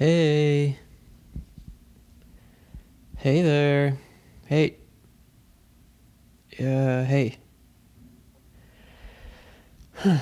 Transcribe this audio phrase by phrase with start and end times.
[0.00, 0.78] Hey.
[3.18, 3.98] Hey there.
[4.46, 4.78] Hey.
[6.58, 7.36] Uh, hey.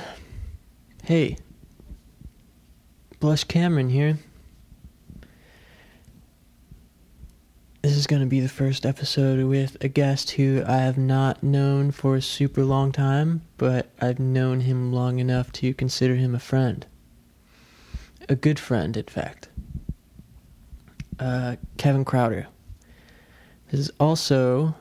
[1.05, 1.37] hey.
[3.21, 4.19] Blush Cameron here.
[7.83, 11.45] This is going to be the first episode with a guest who I have not
[11.45, 16.35] known for a super long time, but I've known him long enough to consider him
[16.35, 16.85] a friend.
[18.29, 19.48] A good friend, in fact.
[21.19, 22.47] Uh, Kevin Krauter.
[23.71, 24.75] This is also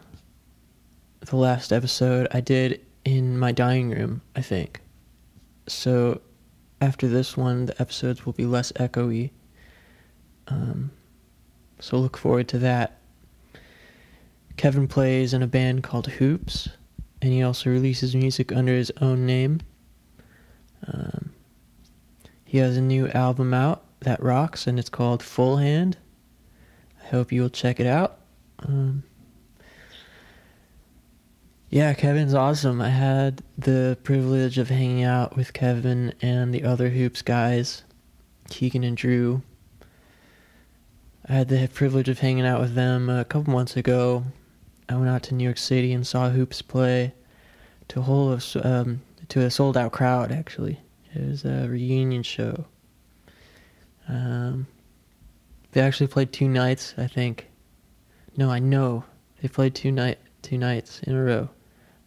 [1.22, 4.82] the last episode I did in my dining room, I think.
[5.68, 6.22] So
[6.80, 9.32] after this one, the episodes will be less echoey.
[10.48, 10.92] Um,
[11.80, 13.00] so look forward to that.
[14.58, 16.70] Kevin plays in a band called Hoops,
[17.22, 19.62] and he also releases music under his own name.
[20.88, 21.32] Um,
[22.46, 25.98] he has a new album out that rocks, and it's called Full Hand.
[27.10, 28.20] Hope you will check it out.
[28.60, 29.04] Um,
[31.70, 32.82] yeah, Kevin's awesome.
[32.82, 37.84] I had the privilege of hanging out with Kevin and the other Hoops guys,
[38.50, 39.42] Keegan and Drew.
[41.28, 44.24] I had the privilege of hanging out with them a couple months ago.
[44.88, 47.14] I went out to New York City and saw Hoops play
[47.90, 50.32] to a whole um, to a sold out crowd.
[50.32, 50.80] Actually,
[51.14, 52.66] it was a reunion show.
[54.08, 54.68] Um,
[55.72, 57.48] they actually played two nights, I think.
[58.36, 59.04] No, I know
[59.42, 61.50] they played two night two nights in a row,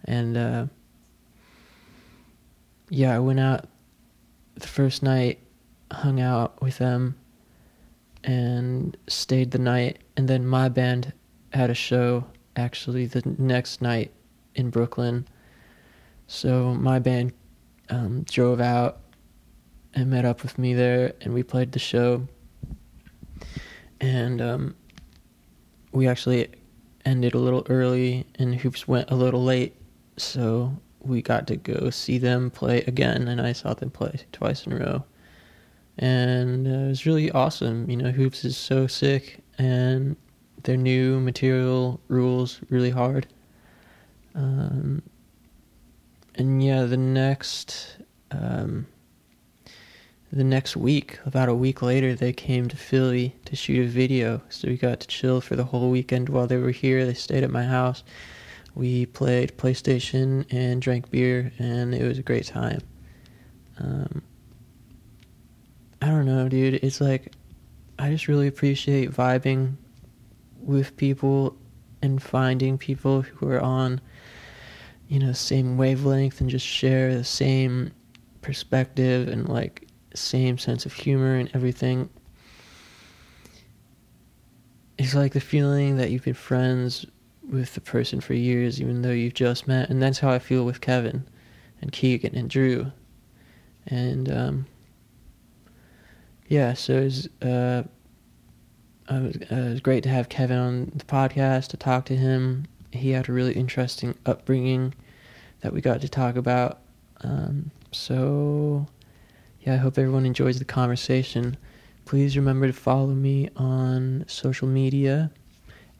[0.04, 0.66] and uh,
[2.88, 3.68] yeah, I went out
[4.54, 5.40] the first night,
[5.90, 7.16] hung out with them
[8.24, 9.98] and stayed the night.
[10.16, 11.12] And then my band
[11.52, 12.24] had a show
[12.56, 14.12] actually the next night
[14.54, 15.26] in Brooklyn.
[16.26, 17.32] So my band
[17.88, 19.00] um, drove out
[19.94, 22.28] and met up with me there, and we played the show.
[24.00, 24.76] And um,
[25.92, 26.48] we actually
[27.04, 29.74] ended a little early, and Hoops went a little late.
[30.16, 34.66] So we got to go see them play again, and I saw them play twice
[34.66, 35.04] in a row
[36.00, 37.88] and uh, it was really awesome.
[37.88, 40.16] You know, hoops is so sick, and
[40.62, 43.26] their new material rules really hard.
[44.34, 45.02] Um,
[46.36, 47.98] and yeah, the next
[48.30, 48.86] um,
[50.32, 54.40] the next week, about a week later, they came to Philly to shoot a video.
[54.48, 57.04] So we got to chill for the whole weekend while they were here.
[57.04, 58.04] They stayed at my house.
[58.76, 62.80] We played PlayStation and drank beer, and it was a great time.
[63.78, 64.22] Um,
[66.00, 66.74] I don't know, dude.
[66.74, 67.32] It's like
[67.98, 69.74] I just really appreciate vibing
[70.60, 71.56] with people
[72.02, 74.00] and finding people who are on
[75.08, 77.90] you know same wavelength and just share the same
[78.40, 82.08] perspective and like same sense of humor and everything.
[84.98, 87.06] It's like the feeling that you've been friends
[87.48, 90.64] with the person for years even though you've just met and that's how I feel
[90.64, 91.26] with Kevin
[91.80, 92.92] and Keegan and Drew.
[93.86, 94.66] And um
[96.50, 97.84] yeah, so it was, uh,
[99.08, 102.16] it was, uh, it was great to have Kevin on the podcast to talk to
[102.16, 102.66] him.
[102.90, 104.92] He had a really interesting upbringing
[105.60, 106.80] that we got to talk about.
[107.20, 108.84] Um, so,
[109.60, 111.56] yeah, I hope everyone enjoys the conversation.
[112.04, 115.30] Please remember to follow me on social media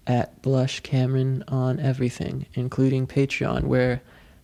[0.07, 4.01] at Blush Cameron on everything, including Patreon, where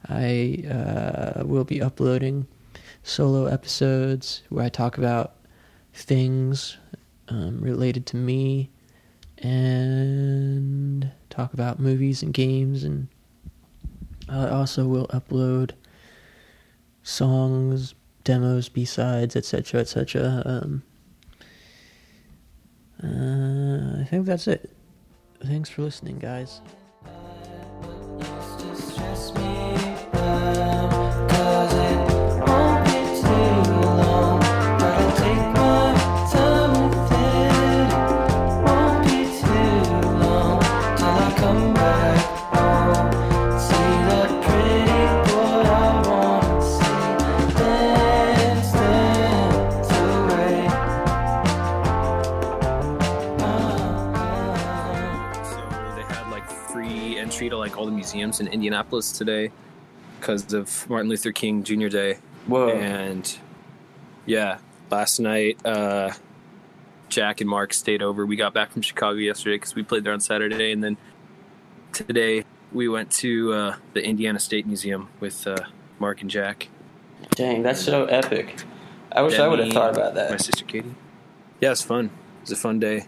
[0.09, 2.47] I uh, will be uploading
[3.03, 5.35] solo episodes where I talk about
[5.95, 6.77] things
[7.29, 8.71] um, related to me
[9.39, 13.09] and talk about movies and games and
[14.29, 15.73] I also will upload
[17.03, 17.95] songs,
[18.27, 20.43] demos, B-sides, etc., etc.
[20.45, 20.83] Um,
[23.03, 24.71] uh, I think that's it.
[25.45, 26.61] Thanks for listening, guys.
[57.75, 59.51] Museums in Indianapolis today
[60.21, 61.89] because of Martin Luther King Jr.
[61.89, 62.19] Day.
[62.47, 62.71] Whoa.
[62.71, 63.39] And
[64.25, 64.59] yeah,
[64.91, 66.13] last night, uh,
[67.09, 68.27] Jack and Mark stayed over.
[68.27, 70.73] We got back from Chicago yesterday because we played there on Saturday.
[70.73, 70.97] And then
[71.93, 75.57] today we went to uh, the Indiana State Museum with uh,
[75.99, 76.69] Mark and Jack.
[77.31, 78.63] Dang, that's so epic.
[79.13, 80.31] I wish Demi, I would have thought about that.
[80.31, 80.95] My sister Katie.
[81.61, 82.07] Yeah, it's fun.
[82.07, 83.07] It was a fun day.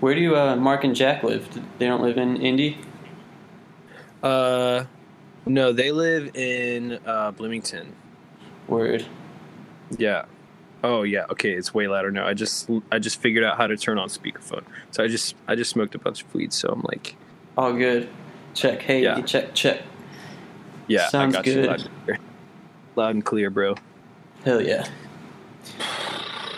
[0.00, 1.48] Where do uh, Mark and Jack live?
[1.78, 2.78] They don't live in Indy.
[4.22, 4.84] Uh,
[5.46, 7.92] no, they live in uh, Bloomington.
[8.66, 9.06] Word.
[9.96, 10.24] Yeah.
[10.84, 11.24] Oh yeah.
[11.30, 12.26] Okay, it's way louder now.
[12.26, 14.62] I just I just figured out how to turn on speakerphone.
[14.90, 16.52] So I just I just smoked a bunch of weed.
[16.52, 17.16] So I'm like,
[17.56, 18.08] All good.
[18.54, 18.82] Check.
[18.82, 19.20] Hey, Yeah.
[19.22, 19.82] check, check.
[20.86, 21.66] yeah, Sounds I got good.
[21.66, 22.18] loud and, clear.
[22.96, 23.74] loud and clear, bro.
[24.44, 24.86] Hell yeah.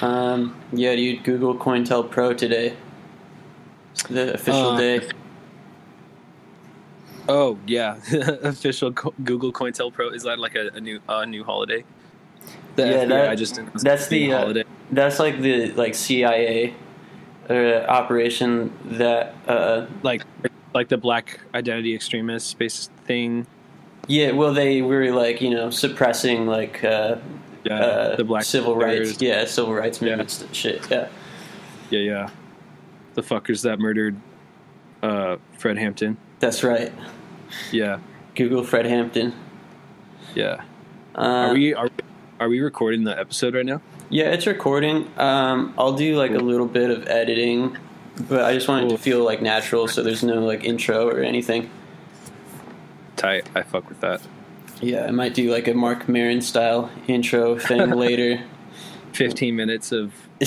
[0.00, 2.74] Um, yeah, dude, Google CoinTelPro today.
[4.08, 5.00] The official Uh, day.
[7.28, 7.96] Oh yeah,
[8.42, 11.84] official Co- Google CoinTelPro is that like a, a new a new holiday?
[12.76, 14.62] The Yeah, FBI that- just that's the, uh.
[14.92, 16.74] That's like the like CIA
[17.48, 17.54] uh,
[17.88, 20.22] operation that uh, like
[20.74, 23.46] like the black identity extremist space thing.
[24.08, 27.16] yeah, well they were like, you know, suppressing like uh,
[27.64, 30.90] Yeah, uh, the black civil rights, yeah, civil rights movements and shit.
[30.90, 31.08] Yeah.
[31.90, 32.30] Yeah, yeah.
[33.14, 34.16] The fuckers that murdered
[35.02, 36.16] uh, Fred Hampton.
[36.40, 36.92] That's right.
[37.72, 37.98] Yeah,
[38.34, 39.32] Google Fred Hampton.
[40.34, 40.62] yeah.
[41.14, 41.88] Uh, Are we are
[42.38, 43.80] are we recording the episode right now?
[44.08, 45.10] Yeah, it's recording.
[45.18, 47.76] Um, I'll do like a little bit of editing,
[48.28, 51.20] but I just want it to feel like natural, so there's no like intro or
[51.20, 51.68] anything.
[53.16, 53.48] Tight.
[53.54, 54.22] I fuck with that.
[54.80, 58.42] Yeah, I might do like a Marc Maron style intro thing later.
[59.12, 60.46] Fifteen minutes of uh,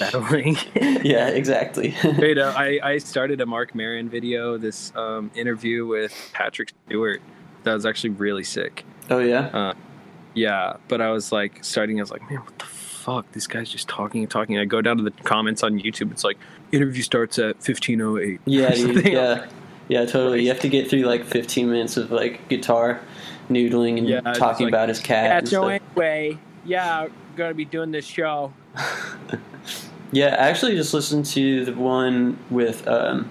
[0.00, 0.56] battling.
[1.04, 1.94] yeah, exactly.
[2.18, 4.58] Wait, uh, I I started a Marc Maron video.
[4.58, 7.22] This um, interview with Patrick Stewart.
[7.62, 8.84] That was actually really sick.
[9.10, 9.74] oh yeah.
[10.34, 11.98] Yeah, but I was like starting.
[12.00, 13.30] I was like, man, what the fuck?
[13.32, 14.58] This guy's just talking and talking.
[14.58, 16.10] I go down to the comments on YouTube.
[16.12, 16.38] It's like
[16.72, 18.40] interview starts at fifteen oh eight.
[18.44, 19.06] Yeah, dude.
[19.06, 19.46] Yeah,
[19.88, 20.42] yeah, totally.
[20.42, 23.00] You have to get through like 15 minutes of like guitar
[23.50, 25.38] noodling and Yeah, talking like, about his cat.
[25.38, 25.80] and stuff.
[25.96, 28.52] anyway, yeah, gonna be doing this show.
[30.12, 33.28] Yeah, I actually just listened to the one with um,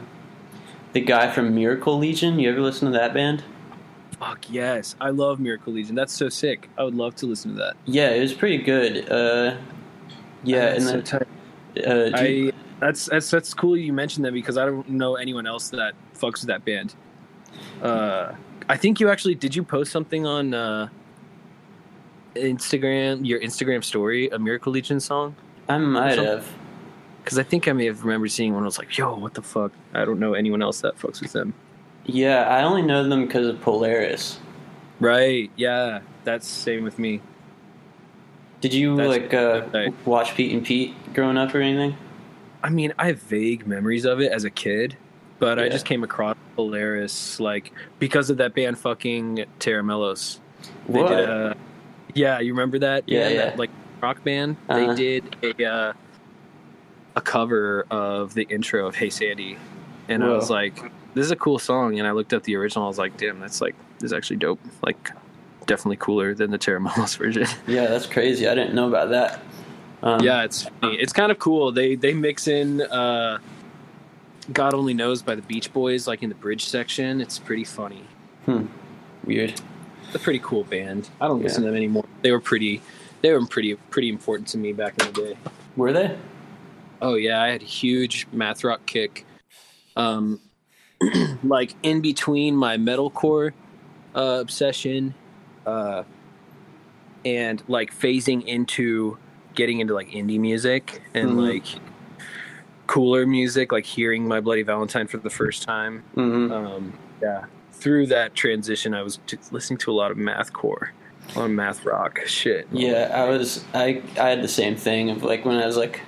[0.94, 2.40] the guy from Miracle Legion.
[2.40, 3.44] You ever listen to that band?
[4.18, 5.96] Fuck yes, I love Miracle Legion.
[5.96, 6.70] That's so sick.
[6.78, 7.76] I would love to listen to that.
[7.86, 9.10] Yeah, it was pretty good.
[9.12, 9.58] Uh,
[10.44, 11.20] yeah, and That's so
[11.76, 15.16] then uh, you- I that's that's that's cool you mentioned that because I don't know
[15.16, 16.96] anyone else that fucks with that band.
[17.82, 18.34] Uh,
[18.70, 20.88] I think you actually did you post something on uh,
[22.36, 25.36] Instagram, your Instagram story, a Miracle Legion song?
[25.68, 26.48] I might have.
[27.30, 28.64] Because I think I may have remembered seeing one.
[28.64, 31.32] I was like, "Yo, what the fuck?" I don't know anyone else that fucks with
[31.32, 31.54] them.
[32.08, 34.40] Yeah, I only know them because of Polaris.
[35.00, 35.52] Right?
[35.56, 37.22] Yeah, that's same with me.
[38.62, 41.96] Did you That's- like uh, watch Pete and Pete growing up or anything?
[42.64, 44.98] I mean, I have vague memories of it as a kid,
[45.38, 50.42] but I just came across Polaris like because of that band fucking Tera Melos.
[50.88, 51.10] They What?
[51.10, 51.56] did a
[52.16, 53.04] yeah, you remember that?
[53.06, 53.38] Yeah, yeah.
[53.46, 53.70] That, like
[54.02, 54.58] rock band.
[54.68, 54.94] Uh-huh.
[54.96, 55.94] They did a uh,
[57.16, 59.58] a cover of the intro of Hey Sandy,
[60.08, 60.76] and I was like,
[61.14, 62.86] "This is a cool song." And I looked up the original.
[62.86, 64.60] I was like, "Damn, that's like this is actually dope.
[64.84, 65.12] Like,
[65.66, 68.48] definitely cooler than the Tera Melos version." Yeah, that's crazy.
[68.48, 69.40] I didn't know about that.
[70.02, 70.96] Um, yeah, it's funny.
[70.98, 71.72] it's kind of cool.
[71.72, 73.40] They they mix in uh,
[74.54, 77.20] God only knows by the Beach Boys, like in the bridge section.
[77.22, 78.04] It's pretty funny.
[78.46, 78.66] Hmm.
[79.26, 79.60] Weird.
[80.08, 81.10] It's a pretty cool band.
[81.22, 81.44] I don't Yeah.
[81.46, 82.06] listen to them anymore.
[82.22, 82.82] They were pretty.
[83.22, 85.38] They were pretty pretty important to me back in the day.
[85.76, 86.18] Were they?
[87.02, 89.26] Oh yeah, I had a huge math rock kick.
[89.96, 90.40] Um,
[91.44, 93.54] like in between my metalcore
[94.16, 95.14] uh, obsession,
[95.66, 96.04] uh,
[97.26, 99.18] and like phasing into
[99.56, 101.38] getting into like indie music and Mhm.
[101.38, 101.66] like
[102.88, 106.04] cooler music, like hearing My Bloody Valentine for the first time.
[106.16, 109.20] hmm Um, yeah, through that transition, I was
[109.52, 110.90] listening to a lot of mathcore,
[111.36, 112.68] a lot math rock shit.
[112.72, 113.64] Yeah, I was.
[113.74, 116.02] I I had the same thing of like when I was like,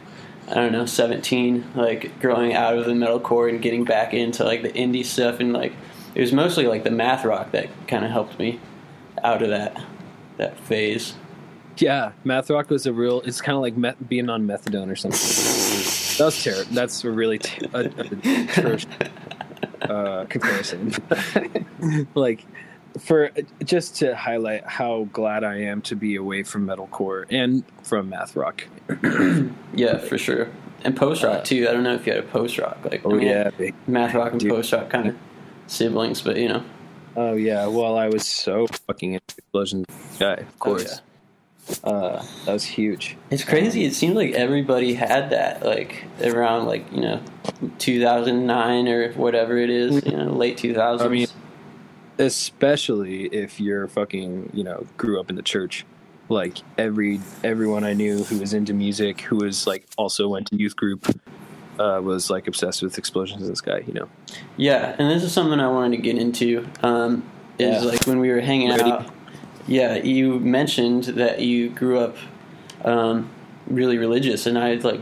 [0.47, 4.61] I don't know, seventeen, like growing out of the metalcore and getting back into like
[4.61, 5.73] the indie stuff, and like
[6.15, 8.59] it was mostly like the math rock that kind of helped me
[9.23, 9.81] out of that
[10.37, 11.13] that phase.
[11.77, 13.21] Yeah, math rock was a real.
[13.21, 15.19] It's kind of like being on methadone or something.
[16.17, 16.71] That was terrible.
[16.73, 17.89] That's a really t- a,
[19.81, 20.93] a uh, comparison.
[22.15, 22.45] like
[22.99, 23.31] for
[23.63, 28.35] just to highlight how glad I am to be away from metalcore and from math
[28.35, 28.63] rock.
[29.73, 30.49] Yeah, for sure.
[30.83, 31.67] And post rock too.
[31.69, 33.73] I don't know if you had a post rock like I mean, big.
[33.87, 35.15] math rock and post rock kind of
[35.67, 36.63] siblings, but you know,
[37.15, 37.67] Oh yeah.
[37.67, 39.85] Well, I was so fucking explosion
[40.19, 40.35] guy.
[40.35, 41.01] Of course.
[41.83, 43.17] Uh, that was huge.
[43.29, 43.85] It's crazy.
[43.85, 47.21] It seems like everybody had that, like around like you know,
[47.77, 51.07] two thousand nine or whatever it is, you know, late two thousands.
[51.07, 51.27] I mean,
[52.21, 55.85] especially if you're fucking, you know, grew up in the church.
[56.29, 60.55] like every everyone I knew who was into music, who was like also went to
[60.55, 61.05] youth group,
[61.77, 63.83] uh, was like obsessed with Explosions in the Sky.
[63.85, 64.07] You know.
[64.55, 66.65] Yeah, and this is something I wanted to get into.
[66.83, 67.23] Um,
[67.59, 67.89] is Yeah.
[67.91, 68.83] like when we were hanging Ready?
[68.91, 69.09] out.
[69.67, 72.15] Yeah, you mentioned that you grew up
[72.85, 73.29] um,
[73.67, 75.01] really religious, and I like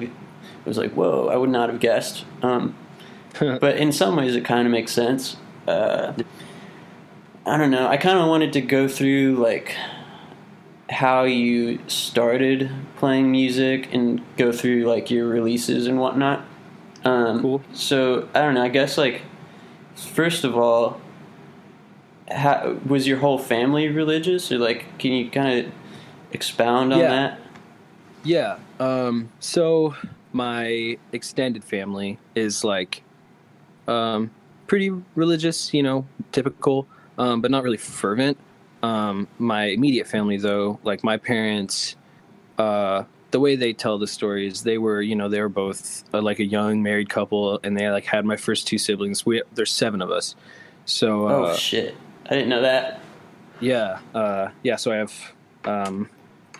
[0.66, 2.26] was like, whoa, I would not have guessed.
[2.42, 2.76] Um,
[3.40, 5.38] but in some ways, it kind of makes sense.
[5.68, 6.14] Uh,
[7.50, 7.88] I don't know.
[7.88, 9.76] I kind of wanted to go through like
[10.90, 16.44] how you started playing music and go through like your releases and whatnot.
[17.06, 17.62] Um, Cool.
[17.74, 18.64] So I don't know.
[18.64, 19.22] I guess like
[19.96, 21.00] first of all,
[22.30, 25.72] how, was your whole family religious, or like can you kind of
[26.32, 27.10] expound on Yeah.
[27.10, 27.40] that?
[28.24, 28.58] Yeah.
[28.80, 29.96] Um, so
[30.34, 33.02] my extended family is like
[33.88, 34.30] um,
[34.68, 36.88] pretty religious, you know, typical,
[37.20, 38.38] um, but not really fervent.
[38.82, 41.98] Um, my immediate family, though, like my parents,
[42.58, 46.04] uh, the way they tell the story is they were, you know, they were both
[46.14, 49.26] uh, like a young married couple, and they like had my first two siblings.
[49.26, 50.36] We there's seven of us,
[50.86, 51.96] so uh, oh shit!
[52.26, 53.02] I didn't know that.
[53.60, 54.78] yeah, uh, yeah.
[54.78, 55.34] So I have
[55.66, 56.10] um,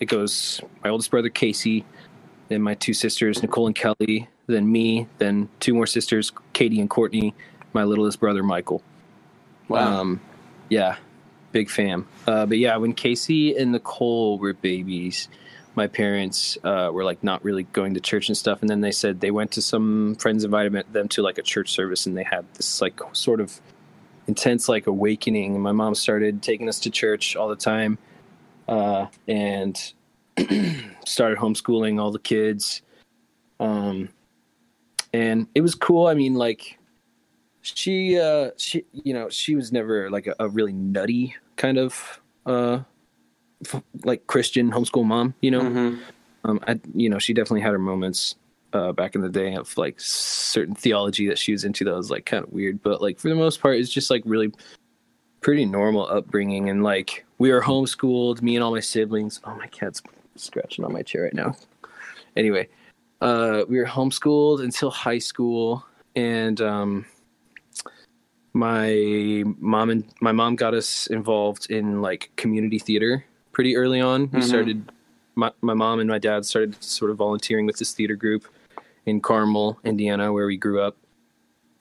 [0.02, 1.86] it goes my oldest brother Casey,
[2.50, 6.90] then my two sisters Nicole and Kelly, then me, then two more sisters Katie and
[6.90, 7.34] Courtney,
[7.72, 8.84] my littlest brother Michael.
[9.70, 10.02] Wow.
[10.02, 10.22] Um,
[10.70, 10.98] yeah,
[11.52, 12.08] big fam.
[12.28, 15.28] Uh, but yeah, when Casey and Nicole were babies,
[15.76, 18.92] my parents uh, were like not really going to church and stuff, and then they
[18.92, 22.24] said they went to some friends invited them to like a church service, and they
[22.24, 23.60] had this like sort of
[24.28, 25.56] intense like awakening.
[25.56, 27.98] And my mom started taking us to church all the time,
[28.68, 29.94] uh, and
[31.06, 32.82] started homeschooling all the kids.
[33.60, 34.10] Um,
[35.14, 36.08] and it was cool.
[36.08, 36.79] I mean, like
[37.62, 42.22] she uh she you know she was never like a, a really nutty kind of
[42.46, 42.80] uh
[43.66, 45.62] f- like christian homeschool mom you know?
[45.62, 46.00] Mhm.
[46.46, 48.36] um i you know she definitely had her moments
[48.74, 52.10] uh back in the day of like certain theology that she was into that was
[52.10, 54.52] like kind of weird but like for the most part it's just like really
[55.42, 59.40] pretty normal upbringing and like we were homeschooled me and all my siblings.
[59.46, 60.02] Oh my cat's
[60.36, 61.56] scratching on my chair right now.
[62.36, 62.68] Anyway
[63.22, 65.86] uh we were homeschooled until high school
[66.16, 67.06] and um
[68.60, 74.30] my mom and my mom got us involved in like community theater pretty early on.
[74.32, 74.44] We Mhm.
[74.44, 74.92] started
[75.36, 78.44] my my mom and my dad started sort of volunteering with this theater group
[79.06, 80.98] in Carmel, Indiana, where we grew up.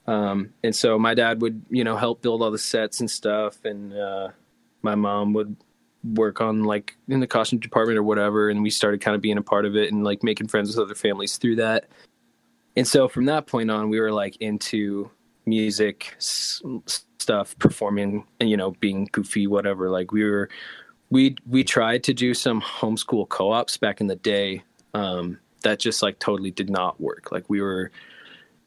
[0.07, 3.63] Um, and so my dad would, you know, help build all the sets and stuff,
[3.65, 4.29] and uh,
[4.81, 5.55] my mom would
[6.15, 8.49] work on like in the costume department or whatever.
[8.49, 10.79] And we started kind of being a part of it and like making friends with
[10.83, 11.89] other families through that.
[12.77, 15.11] And so from that point on, we were like into
[15.49, 19.89] music s- stuff, performing, and you know, being goofy, whatever.
[19.89, 20.49] Like we were,
[21.09, 24.63] we we tried to do some homeschool co-ops back in the day.
[24.93, 27.31] Um, that just like totally did not work.
[27.31, 27.91] Like we were,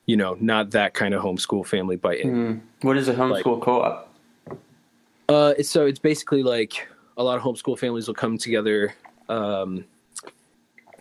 [0.06, 2.60] you know, not that kind of homeschool family by any Mm.
[2.82, 4.08] What is a homeschool co-op?
[5.28, 8.94] uh, it's, so it's basically like a lot of homeschool families will come together
[9.28, 9.84] um,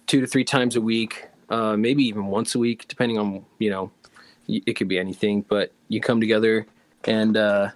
[0.07, 3.69] two to three times a week, uh, maybe even once a week, depending on you
[3.69, 3.91] know,
[4.65, 5.45] it could be anything.
[5.47, 6.65] But you come together
[7.05, 7.69] and uh,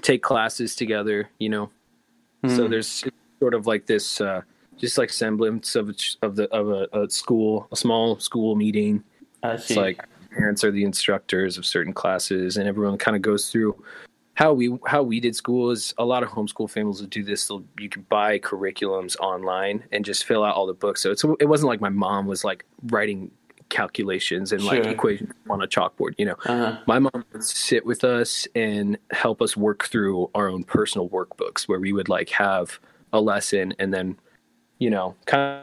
[0.00, 1.30] take classes together.
[1.38, 1.70] You know,
[2.46, 2.70] so Mm.
[2.70, 3.04] there's
[3.40, 4.42] sort of like this, uh,
[4.78, 9.02] just like semblance of a, of the of a, a school, a small school meeting.
[9.42, 9.74] I see.
[9.74, 13.82] It's like parents are the instructors of certain classes, and everyone kind of goes through
[14.34, 15.70] how we how we did school.
[15.70, 17.46] Is a lot of homeschool families would do this.
[17.46, 21.02] They'll, you could buy curriculums online and just fill out all the books.
[21.02, 23.30] So it's it wasn't like my mom was like writing
[23.72, 24.92] calculations and like Sure.
[24.92, 26.12] equations on a chalkboard.
[26.18, 26.78] You know, uh-huh.
[26.86, 31.62] my mom would sit with us and help us work through our own personal workbooks
[31.68, 32.78] where we would like have
[33.12, 34.16] a lesson and then
[34.78, 35.62] you know kind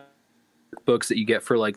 [0.73, 1.75] of books that you get for like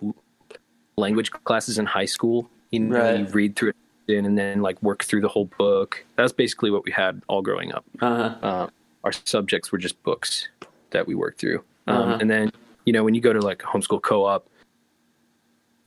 [0.96, 3.20] language classes in high school you know Right.
[3.20, 3.72] you read through
[4.08, 7.40] it and then like work through the whole book that's basically what we had all
[7.42, 8.34] growing up Uh-huh.
[8.46, 8.66] uh,
[9.04, 10.48] our subjects were just books
[10.90, 11.64] that we worked through.
[11.86, 12.18] Um, Uh-huh.
[12.20, 12.52] And then,
[12.84, 14.46] you know, when you go to like homeschool co-op,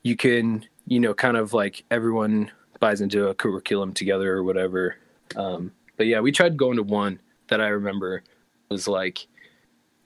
[0.06, 4.98] you can, you know, kind of like everyone buys into a curriculum together or whatever.
[5.36, 8.22] Um, but yeah, we tried going to one that I remember
[8.70, 9.26] was like,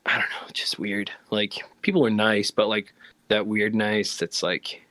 [0.05, 1.11] I don't know, just weird.
[1.31, 2.93] Like people were nice, but like
[3.27, 4.81] that weird nice that's like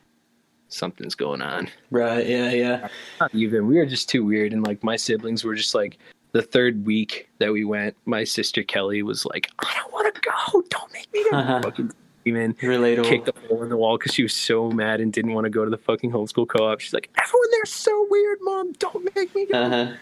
[0.68, 2.26] something's going on Right.
[2.26, 2.50] Yeah.
[2.52, 2.88] Yeah.
[3.18, 5.96] not even we were just too weird and like my siblings were just like
[6.32, 10.20] the third week that we went my sister kelly was like i don't want to
[10.20, 11.62] go don't make me go Uh-huh.
[11.62, 11.90] fucking
[12.28, 13.04] screaming Relatable.
[13.04, 15.50] kicked a hole in the wall because she was so mad and didn't want to
[15.50, 19.34] go to the fucking homeschool co-op she's like everyone there's so weird mom don't make
[19.34, 19.92] me go Uh-huh.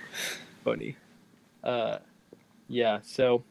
[0.65, 0.97] funny
[1.65, 1.99] uh
[2.69, 3.45] yeah so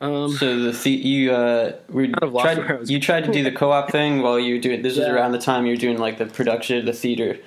[0.00, 3.00] Um, So the, the you uh we Kind of lost tried, where I was you
[3.00, 5.64] tried to do the co-op thing while you were doing this was around the time
[5.66, 7.38] you were doing like the production the theater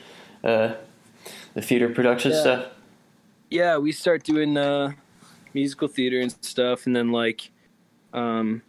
[0.44, 0.74] uh
[1.54, 2.40] the theater production Yeah.
[2.42, 2.66] stuff.
[3.50, 4.92] yeah, we start doing uh,
[5.56, 7.50] musical theater and stuff, and then like,
[8.14, 8.62] um,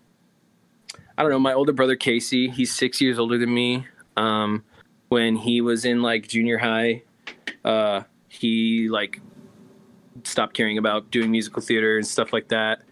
[1.16, 1.38] I don't know.
[1.38, 3.86] My older brother Casey, he's six years older than me.
[4.16, 4.64] Um,
[5.08, 7.02] when he was in like junior high,
[7.64, 9.20] uh, he like
[10.24, 12.82] stopped caring about doing musical theater and stuff like that,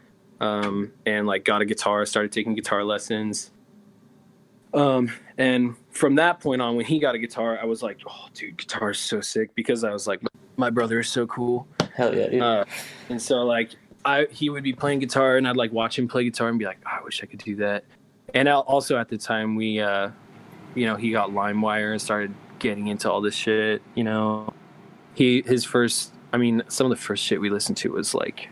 [0.40, 3.50] um, and like got a guitar, started taking guitar lessons.
[4.74, 8.26] Um, and from that point on, when he got a guitar, I was like, "Oh,
[8.34, 10.20] dude, guitar is so sick!" Because I was like,
[10.56, 12.42] "My brother is so cool." Hell yeah, dude.
[12.42, 12.64] Uh,
[13.08, 13.70] and so like
[14.04, 16.64] I he would be playing guitar and I'd like watch him play guitar and be
[16.64, 17.84] like, "Oh, I wish I could do that.
[18.34, 20.10] And also at the time we, uh,
[20.74, 23.82] you know, he got LimeWire and started getting into all this shit.
[23.94, 24.52] You know,
[25.14, 28.48] he his first, I mean, some of the first shit we listened to was like,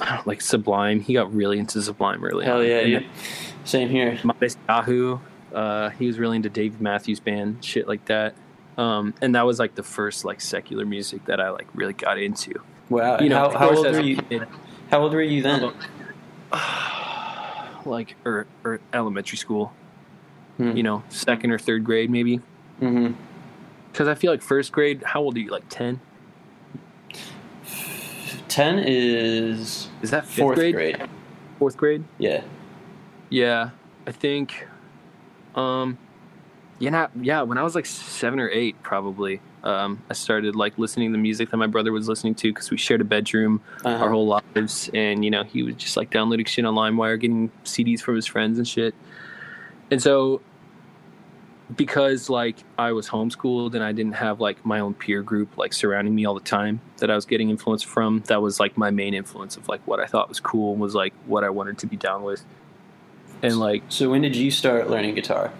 [0.00, 1.00] I don't know, like Sublime.
[1.00, 2.44] He got really into Sublime early.
[2.44, 2.66] Hell on.
[2.66, 3.06] yeah, And dude.
[3.64, 4.18] Same here.
[4.24, 5.18] Modest Yahoo.
[5.54, 8.34] Uh, he was really into Dave Matthews Band, shit like that.
[8.76, 12.18] Um, and that was like the first like secular music that I like really got
[12.18, 12.60] into.
[12.90, 13.18] Wow.
[13.20, 14.20] You know, how, how old were you?
[14.90, 15.72] How old were you then?
[17.86, 19.72] like or, or elementary school,
[20.56, 20.76] Hmm.
[20.76, 22.40] you know, second or third grade maybe.
[22.80, 23.12] hmm
[23.92, 25.02] Because I feel like first grade.
[25.04, 25.50] How old are you?
[25.50, 26.00] Like ten?
[28.48, 30.74] Ten is Is that fourth grade?
[30.74, 31.08] grade?
[31.58, 32.04] Fourth grade?
[32.18, 32.42] Yeah.
[33.28, 33.70] Yeah,
[34.06, 34.66] I think.
[35.54, 35.98] Um,
[36.78, 37.42] yeah, yeah.
[37.42, 41.22] When I was like seven or eight, probably, um, I started like listening to the
[41.22, 44.04] music that my brother was listening to because we shared a bedroom Uh-huh.
[44.04, 47.50] our whole lives, and you know he was just like downloading shit on LimeWire, getting
[47.64, 48.94] CDs from his friends and shit.
[49.90, 50.40] And so,
[51.74, 55.72] because like I was homeschooled and I didn't have like my own peer group like
[55.72, 58.90] surrounding me all the time that I was getting influence from, that was like my
[58.90, 61.86] main influence of like what I thought was cool was like what I wanted to
[61.86, 62.44] be down with.
[63.42, 65.52] And like, So when did you start learning guitar?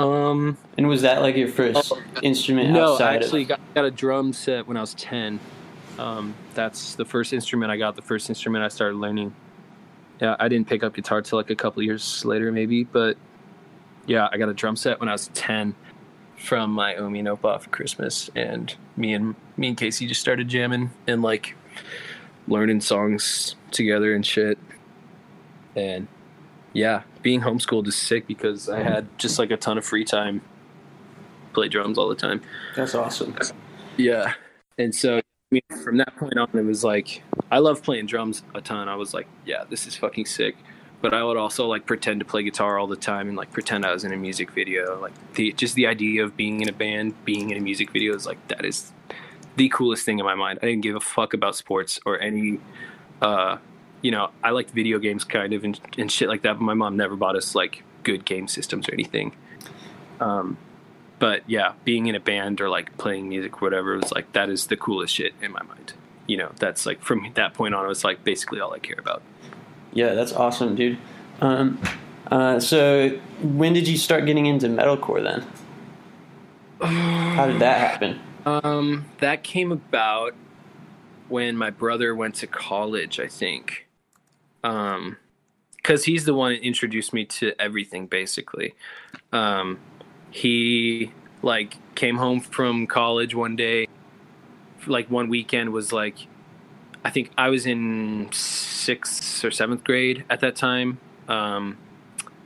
[0.00, 1.92] Um, And was that like your first
[2.22, 3.48] instrument no, I actually of?
[3.48, 5.38] got, got a drum set when I was 10.
[5.98, 9.34] Um, that's the first instrument I got, the first instrument I started learning.
[10.20, 13.16] Yeah, I didn't pick up guitar till like a couple years later, maybe, but
[14.06, 15.74] yeah, I got a drum set when I was 10
[16.36, 20.90] from my Omi Nopa for Christmas, and me and me and Casey just started jamming
[21.06, 21.54] and like
[22.48, 24.58] learning songs together and shit.
[25.76, 26.08] And
[26.72, 30.42] yeah, being homeschooled is sick because I had just like a ton of free time,
[31.52, 32.42] play drums all the time.
[32.76, 33.36] That's awesome.
[33.96, 34.34] Yeah.
[34.78, 38.42] And so I mean, from that point on, it was like, I love playing drums
[38.54, 38.88] a ton.
[38.88, 40.56] I was like, yeah, this is fucking sick.
[41.02, 43.84] But I would also like pretend to play guitar all the time and like pretend
[43.86, 45.00] I was in a music video.
[45.00, 48.14] Like the just the idea of being in a band, being in a music video
[48.14, 48.92] is like that is
[49.56, 50.58] the coolest thing in my mind.
[50.62, 52.60] I didn't give a fuck about sports or any
[53.22, 53.56] uh
[54.02, 56.74] you know, I liked video games kind of and, and shit like that, but my
[56.74, 59.34] mom never bought us like good game systems or anything.
[60.20, 60.56] Um
[61.18, 64.48] but yeah, being in a band or like playing music, or whatever, was like that
[64.48, 65.92] is the coolest shit in my mind.
[66.26, 68.98] You know, that's like from that point on, it was like basically all I care
[68.98, 69.22] about.
[69.92, 70.98] Yeah, that's awesome, dude.
[71.40, 71.80] Um,
[72.30, 73.10] uh, so
[73.42, 75.46] when did you start getting into metalcore then?
[76.80, 78.20] How did that happen?
[78.46, 80.34] Um, that came about
[81.28, 83.86] when my brother went to college, I think.
[84.62, 85.16] Um,
[85.76, 88.74] because he's the one that introduced me to everything, basically.
[89.32, 89.78] Um,
[90.30, 93.88] he like came home from college one day,
[94.86, 96.26] like one weekend was like,
[97.04, 101.00] I think I was in sixth or seventh grade at that time.
[101.28, 101.78] Um,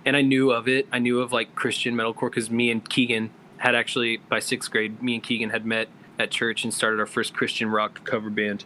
[0.07, 0.87] and I knew of it.
[0.93, 5.03] I knew of like Christian metalcore because me and Keegan had actually by sixth grade,
[5.03, 8.65] me and Keegan had met at church and started our first Christian rock cover band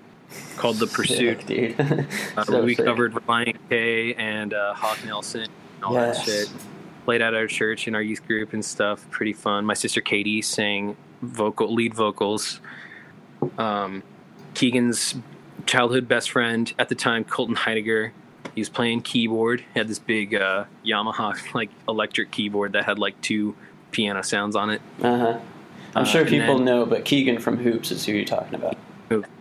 [0.56, 1.38] called The Pursuit.
[1.40, 2.06] Sick, dude.
[2.36, 2.84] Uh, So we sick.
[2.86, 6.18] covered Relient K and uh, Hawk Nelson and all Yes.
[6.18, 6.50] that shit.
[7.04, 9.08] Played at our church in our youth group and stuff.
[9.10, 9.64] Pretty fun.
[9.64, 12.60] My sister Katie sang vocal lead vocals.
[13.56, 14.02] Um,
[14.54, 15.14] Keegan's
[15.66, 18.12] childhood best friend at the time, Colton Heidegger.
[18.54, 19.60] He was playing keyboard.
[19.72, 23.54] He had this big uh, Yamaha like electric keyboard that had like two
[23.92, 24.82] piano sounds on it.
[25.02, 25.38] Uh-huh.
[25.94, 28.76] I'm Uh, sure people then- know, but Keegan from Hoops is who you're talking about.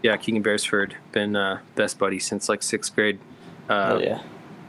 [0.03, 3.19] Yeah, Keegan Beresford, been uh, best buddy since like sixth grade.
[3.69, 4.21] Uh, oh yeah.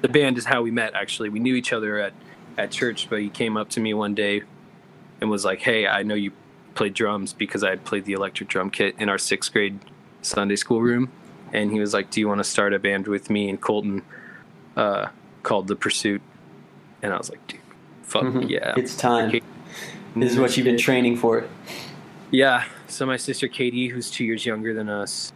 [0.03, 2.13] the band is how we met actually we knew each other at
[2.57, 4.43] at church but he came up to me one day
[5.21, 6.33] and was like hey i know you
[6.75, 9.79] play drums because i had played the electric drum kit in our sixth grade
[10.23, 11.13] sunday school room
[11.53, 14.03] and he was like do you want to start a band with me and colton
[14.77, 15.07] uh,
[15.45, 16.21] called the pursuit
[17.03, 17.61] and i was like dude
[18.03, 18.49] fuck Mhm.
[18.57, 19.31] yeah It's time.
[20.17, 21.45] This is what you've been training for.
[22.31, 22.65] Yeah.
[22.87, 25.33] So my sister Katie, who's two years younger than us,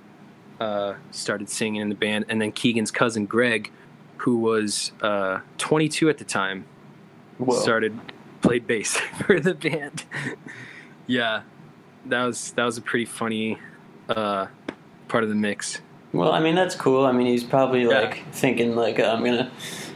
[0.61, 3.71] uh, started singing in the band, and then Keegan's cousin Greg,
[4.19, 6.65] who was uh, 22 at the time,
[7.39, 7.59] Whoa.
[7.59, 7.99] started
[8.41, 10.05] played bass for the band.
[11.07, 11.43] yeah,
[12.07, 13.59] that was that was a pretty funny
[14.09, 14.47] uh,
[15.09, 15.81] part of the mix.
[16.13, 17.07] Well, I mean that's cool.
[17.07, 18.01] I mean he's probably Yeah.
[18.01, 19.51] like thinking like I'm gonna,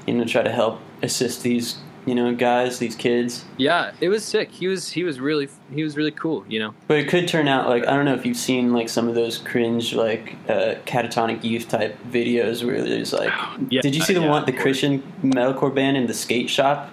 [0.06, 3.44] you know, try to help assist these you know guys, these kids.
[3.58, 4.50] Yeah, it was sick.
[4.52, 6.44] He was he was really he was really cool.
[6.48, 6.74] You know.
[6.86, 9.16] But it could turn out like I don't know if you've seen like some of
[9.16, 13.32] those cringe like uh, catatonic youth type videos where there's like.
[13.68, 14.52] Yeah, Did you see the yeah, one the.
[14.52, 16.90] Christian metalcore band in the skate shop?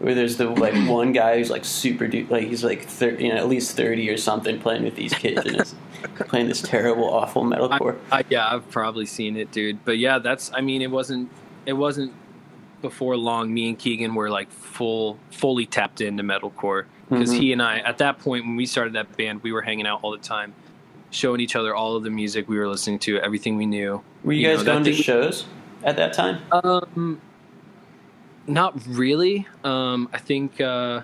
[0.00, 3.30] Where there's the like one guy who's like super du- like he's like thir- you
[3.30, 5.74] know at least thirty or something playing with these kids and is
[6.28, 7.98] playing this terrible awful metalcore.
[8.12, 9.82] I, yeah, I've probably seen it, dude.
[9.84, 10.50] But yeah, that's.
[10.52, 11.30] I mean, it wasn't.
[11.64, 12.12] It wasn't
[12.80, 13.52] before long.
[13.52, 17.38] Me and Keegan were like full, fully tapped into metalcore because Mhm.
[17.38, 20.00] he and I, at that point when we started that band, we were hanging out
[20.02, 20.54] all the time,
[21.10, 24.02] showing each other all of the music we were listening to, everything we knew.
[24.24, 25.44] Were you, You guys know, going to shows
[25.82, 26.38] at that time?
[26.52, 27.20] Um,
[28.46, 29.46] not really.
[29.64, 31.02] Um, I think uh,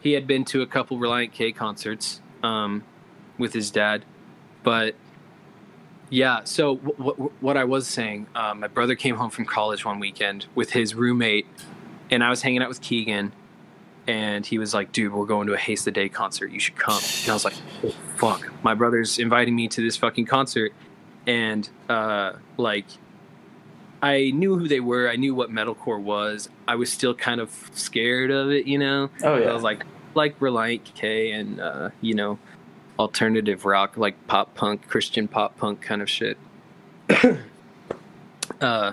[0.00, 2.82] he had been to a couple Relient K concerts um,
[3.38, 4.04] with his dad,
[4.62, 4.94] but
[6.10, 6.40] yeah.
[6.44, 9.98] So w- w- what I was saying, uh, my brother came home from college one
[9.98, 11.46] weekend with his roommate,
[12.10, 13.32] and I was hanging out with Keegan,
[14.06, 16.50] and he was like, "Dude, we're going to a Haste the Day concert.
[16.50, 19.96] You should come." And I was like, oh, "Fuck!" My brother's inviting me to this
[19.96, 20.72] fucking concert,
[21.26, 22.86] and uh, like.
[24.02, 25.08] I knew who they were.
[25.08, 26.50] I knew what metalcore was.
[26.68, 29.08] I was still kind of scared of it, you know.
[29.24, 29.48] Oh yeah.
[29.48, 32.38] I was like, like Relient K and uh, you know,
[32.98, 36.38] alternative rock, like pop punk, Christian pop punk kind of shit.
[38.60, 38.92] uh,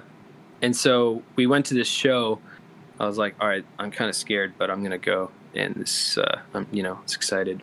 [0.61, 2.39] and so we went to this show.
[2.99, 5.31] I was like, all right, I'm kind of scared, but I'm gonna go.
[5.55, 7.61] And this, uh, I'm, you know, it's excited.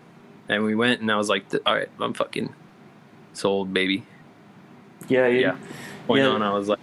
[0.48, 2.52] And we went, and I was like, all right, I'm fucking
[3.32, 4.04] sold, baby.
[5.08, 5.56] yeah, you- Yeah.
[6.06, 6.28] Point Yeah.
[6.30, 6.78] on, I was like,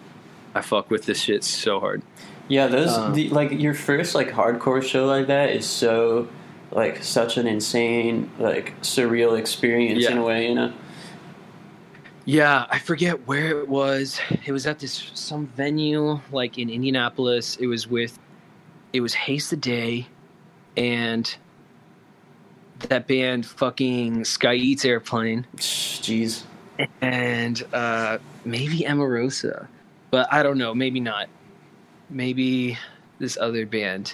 [0.55, 2.01] I fuck with this shit so hard.
[2.47, 6.29] Yeah, those Um, the, like your first like hardcore show like that is so
[6.77, 10.71] like such an insane like surreal experience in a way, you know.
[12.25, 14.19] Yeah, I forget where it was.
[14.45, 17.55] It was at this some venue like in Indianapolis.
[17.55, 18.19] It was with
[18.93, 20.07] it was Haste the Day
[20.77, 21.35] and
[22.89, 26.43] that band fucking Sky Eats Airplane Jeez.
[27.01, 29.67] and uh maybe Amarosa.
[30.11, 31.27] But I don't know, maybe not.
[32.11, 32.77] Maybe
[33.17, 34.13] this other band.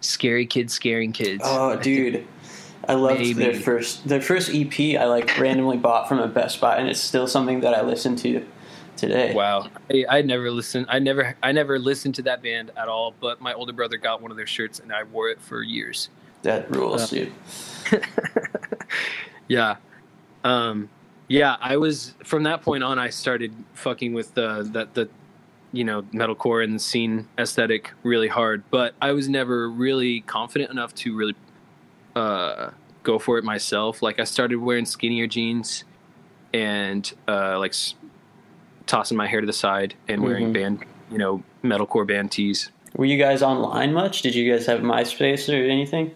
[0.00, 1.42] Scary Kids Scaring Kids.
[1.44, 2.26] Oh, I think- dude.
[2.88, 3.58] I loved their Maybe.
[3.58, 7.26] first their first EP I like randomly bought from a Best Buy and it's still
[7.28, 8.44] something that I listen to
[8.96, 9.34] today.
[9.34, 10.86] Wow, I, I never listened.
[10.88, 13.14] I never, I never listened to that band at all.
[13.20, 16.08] But my older brother got one of their shirts, and I wore it for years.
[16.42, 17.32] That rules, Uh, dude.
[19.48, 19.76] Yeah,
[20.44, 20.88] um,
[21.28, 21.56] yeah.
[21.60, 22.98] I was from that point on.
[22.98, 25.08] I started fucking with the that the,
[25.72, 28.62] you know, metalcore and the scene aesthetic really hard.
[28.70, 31.34] But I was never really confident enough to really
[32.16, 32.70] uh,
[33.02, 34.02] go for it myself.
[34.02, 35.84] Like I started wearing skinnier jeans
[36.52, 37.94] and uh, like s-
[38.86, 40.52] tossing my hair to the side and wearing Mhm.
[40.54, 42.70] band, you know, metalcore band tees.
[42.96, 44.22] Were you guys online much?
[44.22, 46.10] Did you guys have MySpace or anything?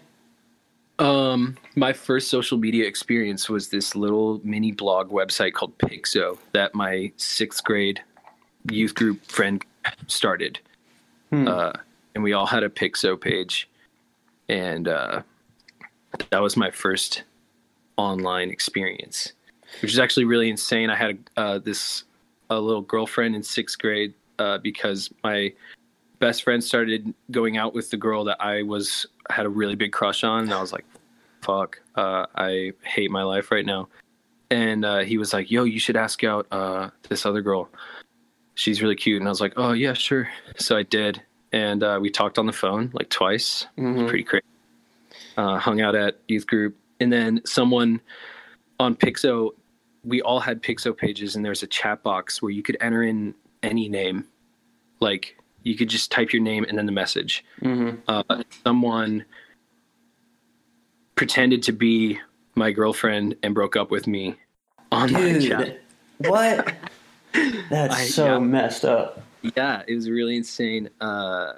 [0.99, 6.73] Um, my first social media experience was this little mini blog website called Pixo that
[6.73, 8.01] my sixth grade
[8.69, 9.63] youth group friend
[10.07, 10.59] started.
[11.29, 11.47] Hmm.
[11.47, 11.73] Uh,
[12.13, 13.69] and we all had a Pixo page,
[14.47, 15.21] and uh,
[16.29, 17.23] that was my first
[17.97, 19.33] online experience,
[19.81, 20.89] which is actually really insane.
[20.89, 22.03] I had uh, this
[22.49, 25.53] a little girlfriend in sixth grade uh, because my
[26.19, 29.91] best friend started going out with the girl that I was had a really big
[29.91, 30.85] crush on, and I was like,
[31.41, 33.89] "Fuck, uh, I hate my life right now."
[34.51, 37.69] And uh, he was like, "Yo, you should ask out uh, this other girl.
[38.55, 41.99] She's really cute." And I was like, "Oh yeah, sure." So I did, and uh,
[42.01, 43.67] we talked on the phone like twice.
[43.77, 43.95] It Mhm.
[44.01, 44.43] was pretty crazy.
[45.37, 48.01] Uh, hung out at youth group, and then someone
[48.79, 49.51] on Pixo.
[50.03, 53.01] We all had Pixo pages, and there was a chat box where you could enter
[53.03, 54.25] in any name,
[54.99, 57.43] like you could just type your name and then the message.
[57.61, 57.97] Mhm.
[58.07, 59.25] Uh, someone
[61.15, 62.19] pretended to be
[62.55, 64.35] my girlfriend and broke up with me
[64.91, 65.81] on my chat.
[66.19, 66.73] What?
[67.69, 68.39] That's I- so yeah.
[68.39, 69.21] messed up.
[69.55, 70.89] Yeah, it was really insane.
[70.99, 71.53] Uh,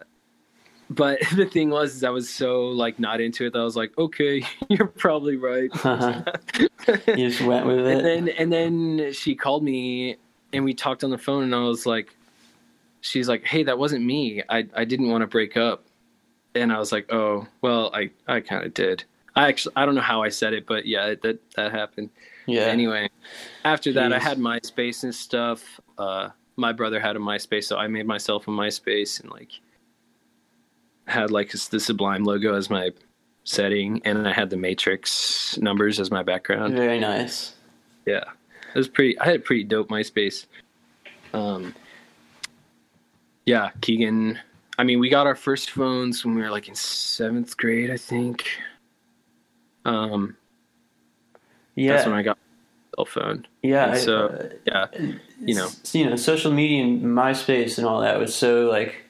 [0.90, 3.76] but the thing was, is I was so like not into it that I was
[3.76, 5.70] like, okay, you're probably right.
[7.08, 7.98] you just went with it.
[7.98, 10.18] and then and then she called me
[10.54, 12.16] and we talked on the phone and I was like
[13.02, 15.84] she's like hey that wasn't me I I didn't want to break up
[16.56, 19.04] and I was like oh well I I kind of did
[19.36, 22.10] I actually I don't know how I said it, but yeah, that that happened.
[22.48, 22.62] Yeah.
[22.62, 23.10] Anyway,
[23.66, 24.22] after that, I Jeez.
[24.22, 25.80] had MySpace and stuff.
[25.98, 29.52] Uh, my brother had a MySpace, so I made myself a MySpace and like
[31.08, 32.92] had like the Sublime logo as my
[33.44, 36.74] setting, and I had the Matrix numbers as my background.
[36.74, 37.54] Very nice.
[38.06, 38.24] Yeah,
[38.74, 39.20] it was pretty.
[39.20, 40.46] I had a pretty dope MySpace.
[41.34, 41.76] Um,
[43.46, 44.40] yeah, Keegan.
[44.80, 47.98] I mean, we got our first phones when we were like in seventh grade, I
[47.98, 48.48] think.
[49.86, 50.36] Um,
[51.78, 51.94] Yeah.
[51.94, 53.48] that's when I got a cell phone.
[53.62, 53.92] yeah.
[53.92, 54.88] and so, uh, Yeah,
[55.40, 59.06] you know, you know, social media and MySpace and all that was so like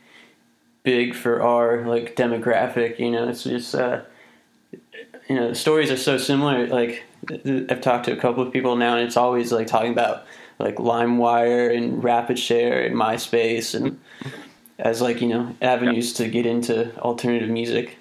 [0.83, 2.99] big for our like demographic.
[2.99, 4.01] You know, it's just uh,
[5.29, 6.67] you know the stories are so similar.
[6.67, 10.25] Like I've talked to a couple of people now, and it's always like talking about
[10.59, 13.99] like LimeWire and RapidShare and MySpace and
[14.79, 17.97] as like you know avenues to get into alternative music.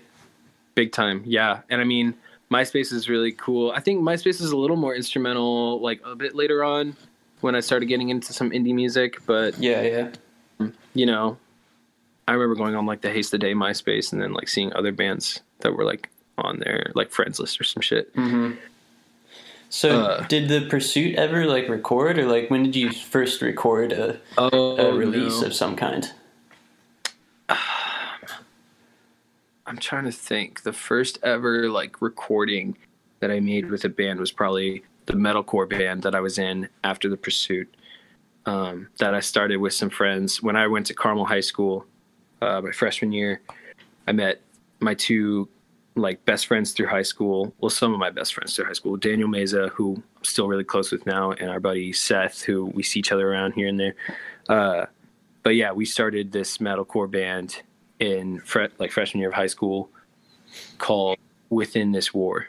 [0.75, 1.23] big time.
[1.25, 2.15] Yeah, and I mean,
[2.51, 3.73] MySpace is really cool.
[3.73, 6.97] I think MySpace is a little more instrumental, like a bit later on
[7.41, 9.19] when I started getting into some indie music.
[9.27, 9.83] But Yeah,
[10.61, 10.69] yeah.
[10.95, 11.37] you know,
[12.29, 14.93] I remember going on like the Haste the Day MySpace and then like seeing other
[14.93, 18.13] bands that were like on there, like Friends List or some shit.
[19.69, 23.93] So, Uh, did the Pursuit ever like record, or like when did you first record
[23.93, 25.49] a, Oh, a release no.
[25.49, 26.13] of some kind?
[29.67, 30.63] I'm trying to think.
[30.63, 32.77] The first ever like recording
[33.21, 36.69] that I made with a band was probably the metalcore band that I was in
[36.85, 37.75] after the Pursuit.
[38.47, 41.85] Um, that I started with some friends when I went to Carmel High School,
[42.41, 43.41] uh, my freshman year.
[44.07, 44.41] I met
[44.79, 45.49] my two
[45.97, 47.53] like best friends through high school.
[47.59, 48.97] Well, some of my best friends through high school.
[48.97, 52.85] Daniel Meza, who I'm still really close with now, and our buddy Seth, who we
[52.85, 53.95] see each other around here and there.
[54.49, 54.87] Uh,
[55.43, 57.63] but yeah, we started this metalcore band
[58.01, 59.89] in fre- like freshman year of high school
[60.79, 61.19] called
[61.51, 62.49] Within This War.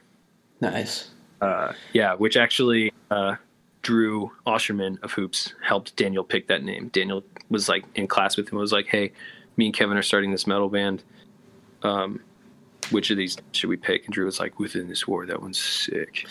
[0.61, 1.09] Nice.
[1.41, 3.35] Uh, yeah, which actually uh,
[3.83, 6.89] Drew Auscherman of Hoops helped Daniel pick that name.
[6.89, 8.57] Daniel was like in class with him.
[8.57, 9.11] Was like, "Hey,
[9.55, 11.03] me and Kevin are starting this metal band.
[11.83, 12.19] Um,
[12.89, 15.25] which of these should we pick?" And Drew was like, "Within This War.
[15.27, 16.25] That one's sick."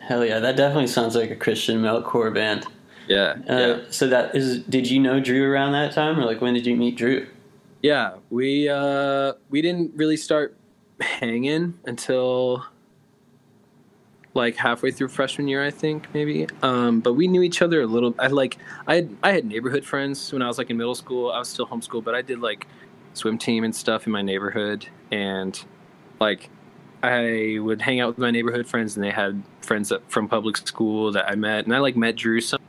[0.00, 2.66] Hell yeah, that definitely sounds like a Christian metalcore band.
[3.08, 3.78] Yeah, Uh, yeah.
[3.90, 4.60] So that is.
[4.64, 7.26] Did you know Drew around that time, or like when did you meet Drew?
[7.84, 10.56] Yeah, we uh we didn't really start
[11.02, 12.64] hanging until
[14.32, 16.46] like halfway through freshman year, I think maybe.
[16.62, 18.14] Um, but we knew each other a little.
[18.18, 21.30] I like I had, I had neighborhood friends when I was like in middle school.
[21.30, 22.66] I was still homeschooled, but I did like
[23.12, 25.62] swim team and stuff in my neighborhood, and
[26.20, 26.48] like
[27.02, 30.56] I would hang out with my neighborhood friends, and they had friends that, from public
[30.56, 32.62] school that I met, and I like met Drew some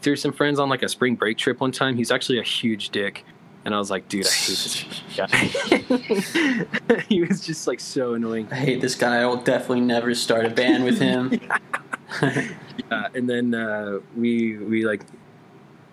[0.00, 1.96] through some friends on like a spring break trip one time.
[1.96, 3.22] He's actually a huge dick.
[3.66, 4.84] And I was like, dude, I hate this
[5.16, 7.00] guy.
[7.08, 8.46] he was just like so annoying.
[8.52, 9.20] I hate this guy.
[9.20, 11.38] I will definitely never start a band with him.
[12.88, 15.02] Uh, and then uh, we we like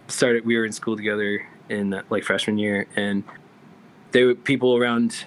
[0.08, 0.46] started.
[0.46, 3.24] We were in school together in uh, like freshman year, and
[4.12, 5.26] they were, people around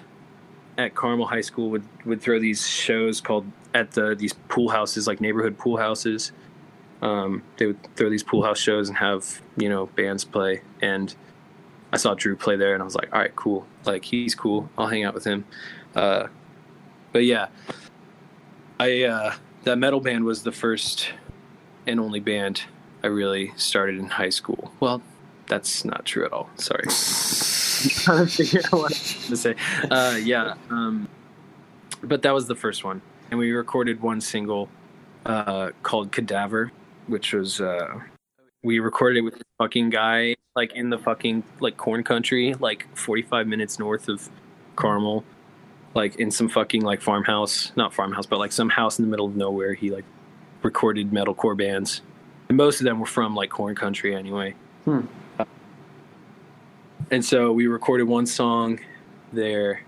[0.77, 5.07] at Carmel High School would would throw these shows called at the these pool houses,
[5.07, 6.31] like neighborhood pool houses.
[7.01, 11.13] Um, they would throw these pool house shows and have you know bands play, and
[11.91, 13.65] I saw Drew play there, and I was like, all right, cool.
[13.85, 14.69] Like he's cool.
[14.77, 15.45] I'll hang out with him.
[15.95, 16.27] Uh,
[17.13, 17.47] but yeah,
[18.79, 21.11] I uh, that metal band was the first
[21.85, 22.63] and only band
[23.03, 24.71] I really started in high school.
[24.79, 25.01] Well,
[25.47, 26.49] that's not true at all.
[26.57, 26.83] Sorry.
[28.03, 29.55] Trying to figure out what to say.
[29.89, 31.07] Uh, yeah, um,
[32.03, 34.67] but that was the first one, and we recorded one single
[35.25, 36.71] uh, called "Cadaver,"
[37.07, 37.99] which was uh,
[38.63, 42.87] we recorded it with this fucking guy like in the fucking like corn country, like
[42.97, 44.27] 45 minutes north of
[44.75, 45.23] Carmel,
[45.93, 49.27] like in some fucking like farmhouse, not farmhouse, but like some house in the middle
[49.27, 49.75] of nowhere.
[49.75, 50.03] He like
[50.63, 52.01] recorded metalcore bands,
[52.49, 54.55] and most of them were from like corn country anyway.
[54.83, 55.01] Hmm.
[57.11, 58.79] And so we recorded one song
[59.31, 59.83] there,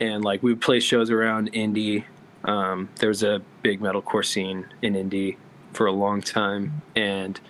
[0.00, 2.04] and like we would play shows around Indy.
[2.44, 5.38] Um, there was a big metalcore scene in Indy
[5.72, 7.40] for a long time, and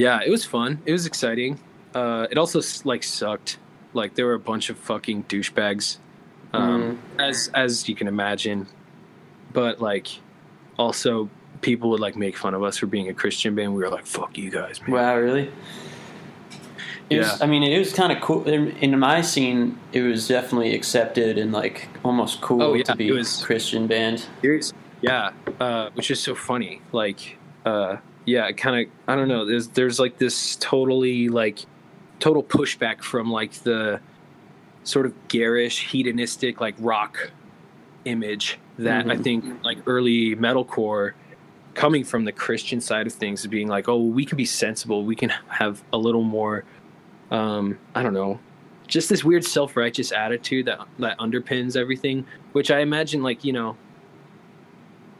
[0.00, 0.80] yeah, it was fun.
[0.86, 1.58] It was exciting.
[1.94, 3.58] Uh, it also like sucked.
[3.92, 5.98] Like there were a bunch of fucking douchebags,
[6.54, 8.66] um, as as you can imagine.
[9.52, 10.06] But like,
[10.78, 11.28] also
[11.60, 13.74] people would like make fun of us for being a Christian band.
[13.74, 15.50] We were like, "Fuck you guys, man." wow, really?
[17.10, 17.32] It Yeah.
[17.32, 18.46] was, I mean, it was kind of cool.
[18.46, 23.08] In my scene, it was definitely accepted and like almost cool Oh, yeah, to be
[23.10, 24.24] a Christian band.
[24.40, 24.72] Serious?
[25.02, 26.80] Yeah, uh, which is so funny.
[26.92, 28.92] Like, uh, yeah, kind of.
[29.08, 29.44] I don't know.
[29.44, 31.60] There's there's like this totally like
[32.18, 34.00] total pushback from like the
[34.84, 37.30] sort of garish, hedonistic like rock
[38.04, 39.22] image that I Mhm.
[39.22, 41.12] think like early metalcore
[41.74, 45.04] coming from the Christian side of things is being like, oh, we can be sensible,
[45.04, 46.64] we can have a little more,
[47.30, 48.40] um, I don't know,
[48.86, 53.52] just this weird self righteous attitude that that underpins everything, which I imagine like you
[53.52, 53.76] know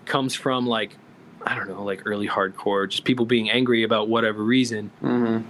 [0.06, 0.96] comes from like
[1.46, 5.46] I don't know, like early hardcore, just people being angry about whatever reason Mm-hmm.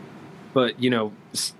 [0.54, 1.54] but you know s-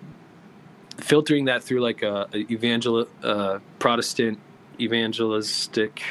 [0.99, 4.38] filtering that through like a, a evangel uh, protestant
[4.79, 6.03] evangelistic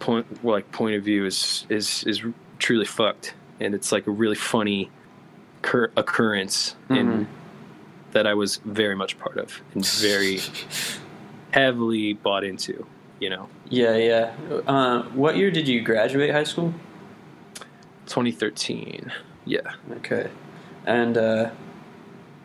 [0.00, 2.22] point like point of view is is is
[2.58, 4.90] truly fucked and it's like a really funny
[5.62, 6.96] cur- occurrence Mhm.
[6.96, 7.28] in
[8.12, 10.40] that i was very much part of and very
[11.52, 12.86] heavily bought into
[13.20, 14.32] you know Yeah, yeah.
[14.66, 16.72] Uh, what year did you graduate high school?
[18.06, 19.12] 2013
[19.44, 19.60] yeah
[19.98, 20.28] Okay,
[20.86, 21.50] and uh,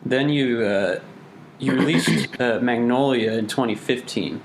[0.04, 1.00] then you uh,
[1.58, 4.40] you released uh, Magnolia in 2015.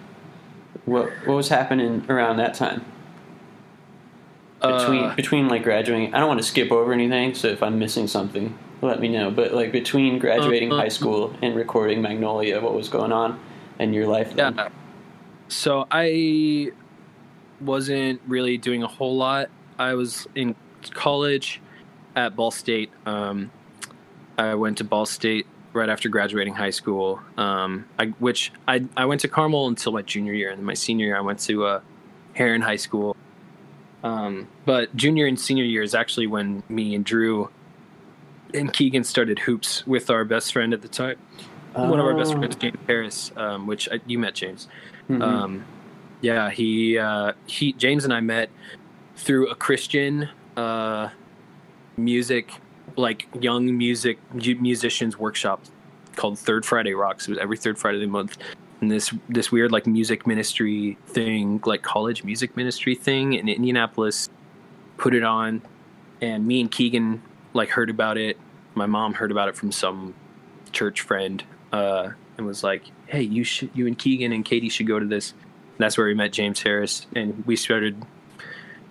[0.85, 2.85] What what was happening around that time?
[4.61, 7.35] Between Uh, between like graduating, I don't want to skip over anything.
[7.35, 9.29] So if I'm missing something, let me know.
[9.29, 13.39] But like between graduating Uh, uh, high school and recording Magnolia, what was going on
[13.79, 14.33] in your life?
[14.35, 14.55] then?
[14.55, 14.69] Yeah.
[15.47, 16.71] So I
[17.61, 19.49] wasn't really doing a whole lot.
[19.79, 20.55] I was in
[20.93, 21.61] college
[22.15, 22.91] at Ball State.
[23.05, 23.51] Um,
[24.37, 27.19] I went to Ball State right after graduating high school.
[27.37, 30.73] Um, I, which I I went to Carmel until my junior year, and then my
[30.73, 31.81] senior year I went to uh,
[32.33, 33.15] Herron High School.
[34.03, 37.49] Um, but junior and senior year is actually when me and Drew
[38.53, 41.17] and Keegan started hoops with our best friend at the time
[41.73, 42.37] one of our best Oh.
[42.39, 44.67] friends, James Harris, um, which I, you met James.
[45.09, 45.21] Mhm.
[45.21, 45.65] Um,
[46.21, 48.49] yeah, he uh, he James and I met
[49.15, 51.09] through a Christian uh,
[51.95, 52.51] music,
[52.95, 55.63] like young music musicians workshop
[56.15, 57.27] called Third Friday Rocks.
[57.27, 58.37] It was every third Friday of the month,
[58.81, 64.29] and this this weird like music ministry thing, like college music ministry thing in Indianapolis,
[64.97, 65.61] put it on,
[66.21, 67.21] and me and Keegan
[67.53, 68.37] like heard about it.
[68.73, 70.13] My mom heard about it from some
[70.71, 74.87] church friend uh, and was like, "Hey, you should, you and Keegan and Katie should
[74.87, 78.03] go to this." And that's where we met James Harris, and we started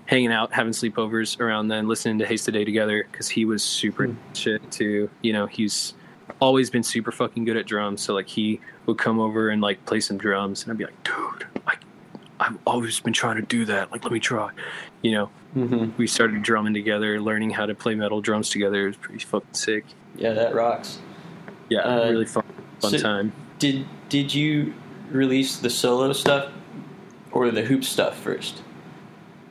[0.07, 3.63] hanging out, having sleepovers around then, listening to Haste the Day together because he was
[3.63, 5.11] super shit too.
[5.23, 5.95] You know, he's
[6.41, 8.03] always been super fucking good at drums.
[8.03, 11.03] So like he would come over and like play some drums, and I'd be like,
[11.05, 11.81] "Dude, like
[12.41, 13.91] I've always been trying to do that.
[13.93, 14.51] Like, let me try."
[15.03, 15.97] You know, Mhm.
[15.97, 18.85] we started drumming together, learning how to play metal drums together.
[18.85, 19.85] It was pretty fucking sick.
[20.17, 20.99] Yeah, that rocks.
[21.69, 22.45] Yeah, Uh, really fun,
[22.81, 23.33] fun so- time.
[23.59, 24.73] Did did you
[25.11, 26.53] release the solo stuff
[27.33, 28.63] or the hoop stuff first?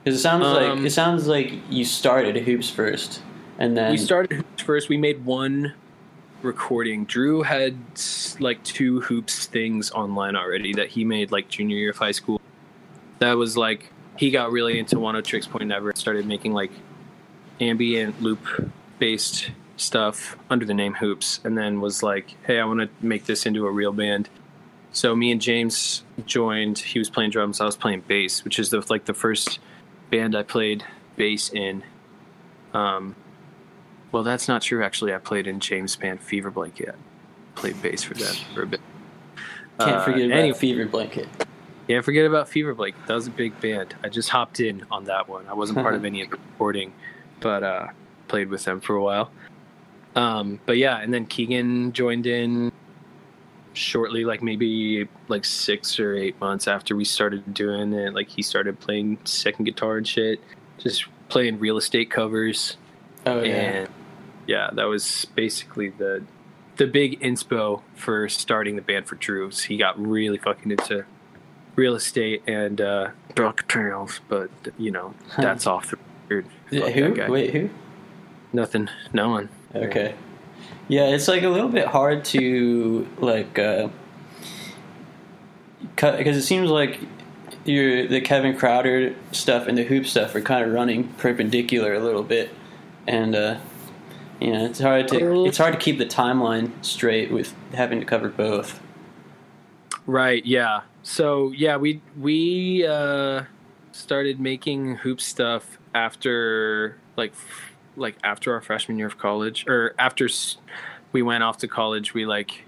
[0.05, 3.23] Because it sounds like Um, it sounds like you started hoops first,
[3.57, 4.87] and then we started hoops first.
[4.87, 5.73] We made one
[6.43, 7.05] recording.
[7.05, 7.75] Drew had
[8.39, 12.39] like two hoops things online already that he made like junior year of high school.
[13.17, 16.71] That was like he got really into Oneohtrix Point Never and started making like
[17.59, 22.81] ambient loop based stuff under the name Hoops, and then was like, "Hey, I want
[22.81, 24.29] to make this into a real band."
[24.91, 26.77] So me and James joined.
[26.77, 27.59] He was playing drums.
[27.59, 29.57] I was playing bass, which is the like the first
[30.09, 30.83] band I played
[31.15, 31.83] bass in.
[32.73, 33.15] Um,
[34.11, 34.83] well, that's not true.
[34.83, 36.95] Actually, I played in James' band Fever Blanket.
[37.55, 38.81] Played bass for them for a bit.
[39.79, 41.27] can't Uh, forget about anyway, Fever Blanket.
[41.87, 43.05] can't forget about Fever Blanket.
[43.07, 43.95] That was a big band.
[44.03, 45.47] I just hopped in on that one.
[45.47, 46.93] I wasn't part of any of the recording,
[47.39, 47.87] but uh,
[48.27, 49.31] played with them for a while.
[50.15, 52.71] Um, but yeah, and then Keegan joined in
[53.75, 58.13] shortly, like maybe like six or eight months after we started doing it.
[58.13, 60.39] Like he started playing second guitar and shit,
[60.77, 62.77] just playing real estate covers.
[63.25, 63.89] Oh yeah, And
[64.47, 66.23] yeah, that was basically the
[66.77, 69.49] the big inspo for starting the band for Drew.
[69.49, 71.05] He got really fucking into
[71.75, 73.09] real estate and uh
[73.67, 75.97] trails, but you know, that's off the
[76.29, 76.45] record.
[76.67, 76.81] Who?
[77.31, 77.69] Wait, who?
[78.53, 78.89] Nothing.
[79.13, 79.49] No one.
[79.73, 80.15] Okay.
[80.87, 83.89] Yeah, it's like a little bit hard to like uh
[85.95, 86.99] cut because it seems like
[87.65, 91.99] your the Kevin Krauter stuff and the hoop stuff are kind of running perpendicular a
[91.99, 92.51] little bit,
[93.07, 93.59] and uh,
[94.39, 98.05] you know it's hard to it's hard to keep the timeline straight with having to
[98.05, 98.79] cover both.
[100.05, 100.81] Right, yeah.
[101.03, 103.43] So yeah, we we uh
[103.91, 109.93] started making hoop stuff after like f- like after our freshman year of college or
[109.97, 110.27] after
[111.11, 112.63] we went off to college, we like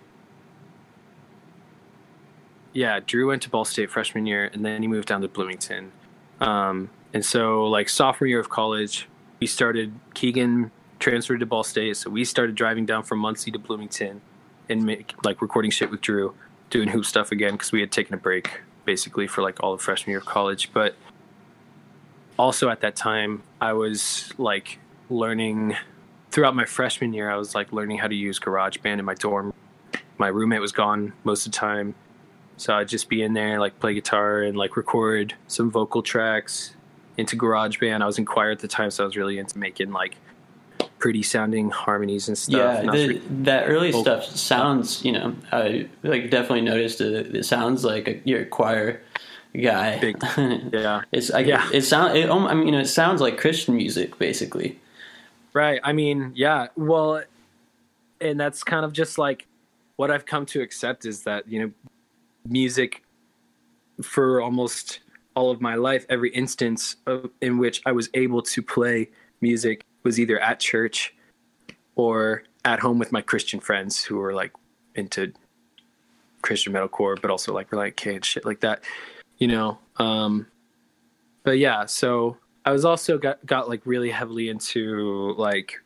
[2.74, 5.92] yeah, Drew went to Ball State freshman year and then he moved down to Bloomington.
[6.40, 9.08] Um and so like sophomore year of college,
[9.40, 13.60] we started Keegan transferred to Ball State, so we started driving down from Muncie to
[13.60, 14.22] Bloomington
[14.70, 16.34] and make like recording shit with Drew
[16.70, 19.82] doing hoop stuff again because we had taken a break basically for like all of
[19.82, 20.72] freshman year of college.
[20.74, 20.96] But
[22.38, 25.76] also at that time, I was like learning
[26.32, 27.30] throughout my freshman year.
[27.30, 29.54] I was like learning how to use GarageBand in my dorm.
[30.18, 31.96] My roommate was gone most of the time,
[32.58, 36.74] so I'd just be in there like play guitar and like record some vocal tracks
[37.18, 38.02] into GarageBand.
[38.02, 40.18] I was in choir at the time, so I was really into making like
[41.00, 42.58] pretty sounding harmonies and stuff.
[42.60, 44.04] Yeah, And the, that early vocal.
[44.04, 47.36] stuff sounds, you know, I like definitely noticed it.
[47.36, 49.02] It sounds like a, you're a choir
[49.60, 50.00] guy.
[50.00, 50.18] Big-
[50.74, 51.02] yeah.
[51.12, 51.70] it's I, Yeah.
[51.72, 52.18] It sound.
[52.18, 54.80] It, I mean, you know, it sounds like Christian music, basically.
[55.54, 55.80] Right.
[55.84, 56.68] I mean, yeah.
[56.76, 57.24] Well,
[58.22, 59.48] and that's kind of just like
[59.96, 61.72] what I've come to accept is that, you know,
[62.48, 63.04] music
[64.02, 65.00] for almost
[65.36, 69.10] all of my life, every instance of, in which I was able to play
[69.42, 71.14] music was either at church
[71.96, 74.52] or at home with my Christian friends who were like
[74.96, 75.32] into
[76.42, 78.84] Christian metalcore, but also like Relient K and shit like that,
[79.38, 79.80] you know.
[79.98, 80.48] Um,
[81.44, 82.38] but yeah, so
[82.68, 85.80] I was also got got like really heavily into like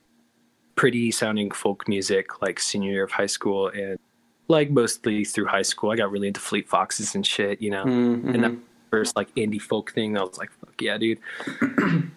[0.73, 3.99] pretty sounding folk music like senior year of high school and
[4.47, 5.91] like mostly through high school.
[5.91, 7.85] I got really into Fleet Foxes and shit, you know.
[7.85, 8.29] Mm-hmm.
[8.29, 8.53] And that
[8.89, 11.19] first like indie folk thing, I was like, fuck yeah, dude.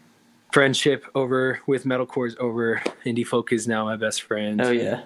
[0.52, 2.82] Friendship over with metalcore is over.
[3.04, 4.62] Indie folk is now my best friend.
[4.62, 5.02] oh yeah,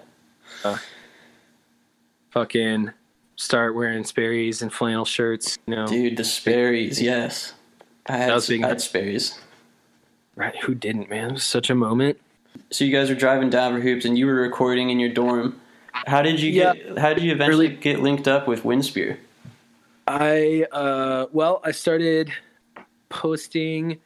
[2.29, 2.91] Fucking
[3.35, 5.85] start wearing Sperry's and flannel shirts, you know.
[5.85, 7.01] dude, the Sperry's.
[7.01, 7.55] Yes,
[8.07, 8.63] I had, That was big.
[8.63, 9.37] I had Sperry's.
[10.39, 11.31] Right, who didn't, man?
[11.31, 12.17] It was such a moment.
[12.71, 15.59] So you guys were driving down for hoops, and you were recording in your dorm.
[15.91, 16.97] How did you get?
[16.97, 19.17] How did you eventually Really- get linked up with Winspear?
[20.07, 22.31] I uh well, I started
[23.09, 23.99] posting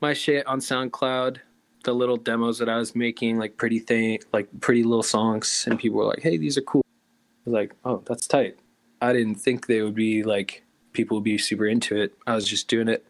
[0.00, 1.38] my shit on SoundCloud,
[1.82, 5.76] the little demos that I was making, like pretty thing, like pretty little songs, and
[5.76, 8.56] people were like, "Hey, these are cool." I was like, "Oh, that's tight."
[9.02, 12.16] I didn't think they would be like people would be super into it.
[12.28, 13.04] I was just doing it,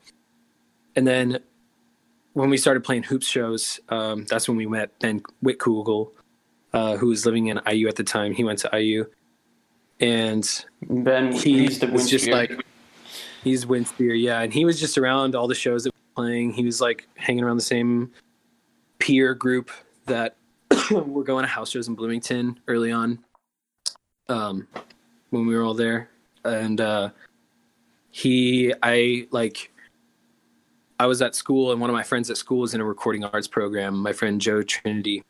[0.97, 1.41] and then
[2.39, 6.13] when we started playing hoops shows, um, that's when we met Ben Whitkugel,
[6.73, 8.33] uh, who was living in IU at the time.
[8.33, 9.07] He went to IU,
[9.99, 10.49] and
[10.89, 12.65] Ben, he he's the was just like
[13.43, 16.53] he's Winspear, yeah, and he was just around all the shows that we were playing.
[16.53, 18.13] He was like hanging around the same
[19.01, 19.73] peer group
[20.07, 20.37] that
[20.93, 23.19] were going to house shows in Bloomington early on,
[24.29, 24.69] um,
[25.31, 26.09] when we were all there,
[26.45, 27.11] and uh,
[28.13, 29.73] he, I like.
[31.01, 33.25] I was at school, and one of my friends at school was in a recording
[33.25, 33.97] arts program.
[33.97, 35.23] My friend Joe Trinity,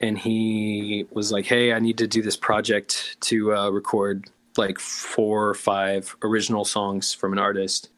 [0.00, 4.78] and he was like, "Hey, I need to do this project to uh, record like
[4.78, 7.90] four or five original songs from an artist."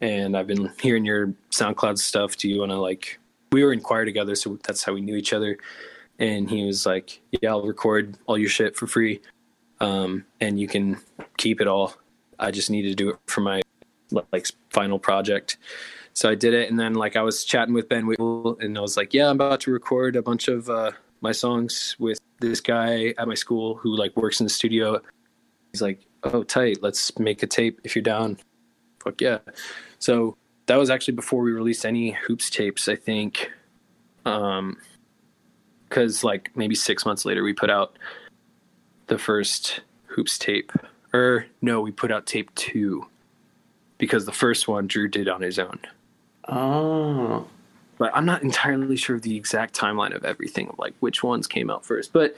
[0.00, 2.36] And I've been hearing your SoundCloud stuff.
[2.36, 3.18] Do you want to like?
[3.50, 5.58] We were in choir together, so that's how we knew each other.
[6.20, 9.20] And he was like, "Yeah, I'll record all your shit for free,
[9.80, 10.98] um, and you can
[11.36, 11.94] keep it all.
[12.38, 13.62] I just need to do it for my
[14.30, 15.56] like final project."
[16.14, 18.80] So I did it, and then like I was chatting with Ben Whittle, and I
[18.80, 22.60] was like, "Yeah, I'm about to record a bunch of uh, my songs with this
[22.60, 25.00] guy at my school who like works in the studio."
[25.72, 26.78] He's like, "Oh, tight.
[26.82, 28.38] Let's make a tape if you're down."
[29.02, 29.38] Fuck yeah!
[29.98, 30.36] So
[30.66, 33.50] that was actually before we released any hoops tapes, I think.
[34.24, 34.78] Um,
[35.88, 37.98] because like maybe six months later, we put out
[39.08, 40.72] the first hoops tape,
[41.12, 43.06] or no, we put out tape two
[43.98, 45.80] because the first one Drew did on his own
[46.48, 47.46] oh,
[47.98, 51.46] but I'm not entirely sure of the exact timeline of everything, of like which ones
[51.46, 52.12] came out first.
[52.12, 52.36] But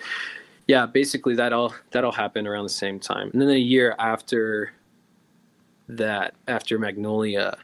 [0.66, 3.94] yeah, basically that all that all happened around the same time, and then a year
[3.98, 4.72] after
[5.88, 7.56] that, after Magnolia,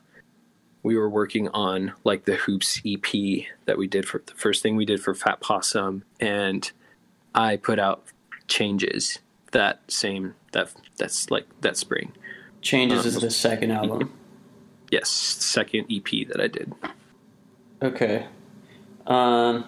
[0.83, 4.77] we were working on like the Hoops EP that we did for the first thing
[4.77, 6.71] we did for Fat Possum, and
[7.35, 8.05] I put out
[8.49, 9.19] Changes
[9.53, 12.13] that same that that's like that spring.
[12.61, 14.13] Changes um, is the second album.
[14.93, 16.71] Yes, second EP that I did.
[17.83, 18.27] Okay.
[19.07, 19.65] Um.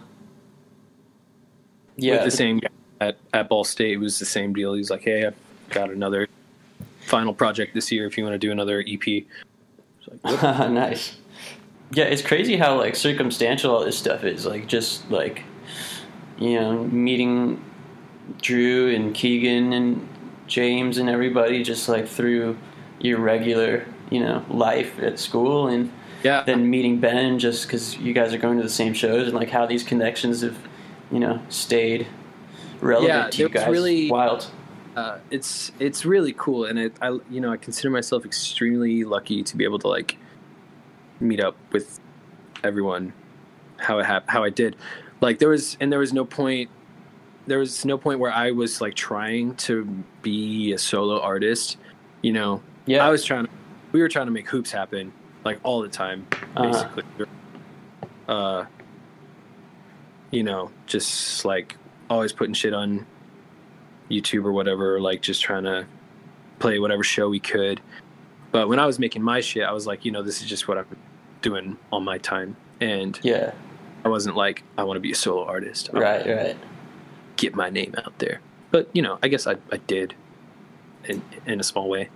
[1.97, 2.16] Yeah.
[2.16, 2.68] with the same guy
[3.01, 3.93] at, at Ball State.
[3.93, 4.75] It was the same deal.
[4.75, 5.35] He's like, "Hey, I've
[5.70, 6.29] got another
[7.07, 8.07] final project this year.
[8.07, 9.25] If you want to do another EP."
[10.22, 11.16] Like, nice.
[11.93, 14.45] Yeah, it's crazy how like circumstantial all this stuff is.
[14.45, 15.43] Like just like
[16.39, 17.64] you know, meeting
[18.43, 20.07] Drew and Keegan and
[20.49, 22.59] James and everybody just like through
[23.01, 25.90] your regular, you know, life at school and
[26.22, 29.34] yeah, then meeting Ben just because you guys are going to the same shows and
[29.36, 30.57] like how these connections have,
[31.12, 32.07] you know, stayed
[32.80, 33.68] relevant Yeah, to you guys.
[33.68, 34.46] really- Wild.
[34.96, 39.42] uh, it's it's really cool, and it I you know I consider myself extremely lucky
[39.42, 40.16] to be able to like
[41.20, 42.00] meet up with
[42.62, 43.12] everyone
[43.78, 44.76] how it hap- how I did.
[45.20, 46.70] Like there was and there was no point
[47.46, 49.84] there was no point where I was like trying to
[50.22, 51.76] be a solo artist.
[52.22, 53.07] You know, Yeah.
[53.07, 53.50] I was trying to
[53.95, 55.12] we were trying to make hoops happen
[55.45, 56.26] like all the time,
[56.57, 56.64] Uh-huh.
[56.97, 57.05] basically.
[58.28, 58.64] Uh,
[60.32, 61.76] you know, just like
[62.11, 63.07] always putting shit on
[64.11, 65.86] YouTube or whatever, like just trying to
[66.59, 67.80] play whatever show we could.
[68.51, 70.66] But when I was making my shit, I was like, you know, this is just
[70.66, 70.86] what I'm
[71.40, 73.53] doing on my time, and Yeah.
[74.05, 75.90] I wasn't like I want to be a solo artist.
[75.95, 76.26] I Right.
[76.26, 76.57] Right.
[77.36, 78.40] get my name out there.
[78.72, 80.14] But you know, I guess I, I did
[81.05, 82.09] in in a small way.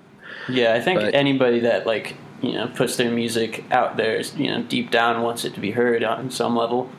[0.49, 4.35] Yeah, I think But- anybody that like you know puts their music out there, is,
[4.37, 6.91] you know, deep down wants it to be heard on some level.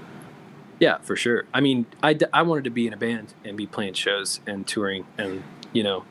[0.79, 1.43] Yeah, for sure.
[1.53, 4.39] I mean, I, d- I wanted to be in a band and be playing shows
[4.47, 6.05] and touring, and you know,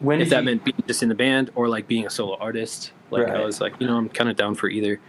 [0.00, 2.36] When if that you- meant being just in the band or like being a solo
[2.38, 5.00] artist, like I was like, you know, I'm kind of down for either.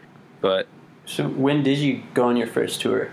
[0.42, 0.68] But
[1.06, 3.10] so when did you go on your first tour?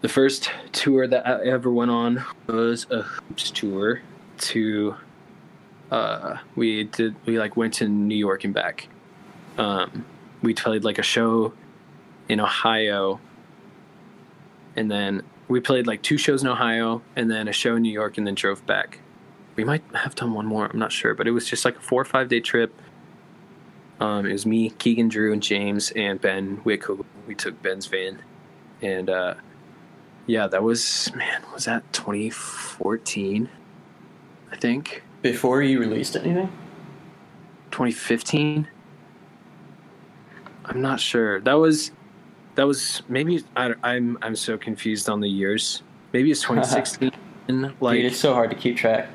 [0.00, 4.00] the first tour that I ever went on was a hoops tour
[4.38, 4.96] to
[5.92, 8.88] uh we did we like went to New York and back.
[9.58, 10.06] Um
[10.42, 11.52] we played like a show
[12.28, 13.20] in Ohio
[14.74, 17.92] and then we played like two shows in Ohio and then a show in New
[17.92, 19.00] York and then drove back.
[19.54, 21.80] We might have done one more, I'm not sure, but it was just like a
[21.80, 22.72] 4 or 5 day trip.
[24.00, 26.84] Um it was me, Keegan Drew and James and Ben Wick
[27.26, 28.22] we took Ben's van
[28.80, 29.34] and uh
[30.26, 33.50] yeah, that was man, was that 2014?
[34.50, 36.50] I think Before you released anything?
[37.70, 38.66] 2015.
[40.64, 41.40] I'm not sure.
[41.40, 41.92] That was
[42.54, 45.82] that was maybe I, I'm I'm so confused on the years.
[46.12, 47.10] Maybe it's 2016.
[47.80, 49.08] like Dude, it's so hard to keep track.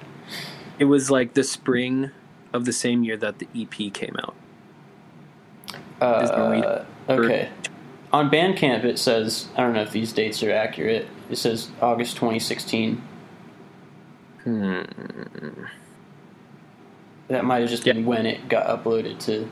[0.80, 2.12] it was like the spring
[2.53, 4.36] of the same year that the EP came out.
[6.24, 7.49] Is there a way- Uh, okay.
[8.14, 11.08] On Bandcamp, it says I don't know if these dates are accurate.
[11.30, 13.01] It says August 2016.
[14.43, 14.82] Hmm.
[17.28, 19.49] That might have just been when it got uploaded to.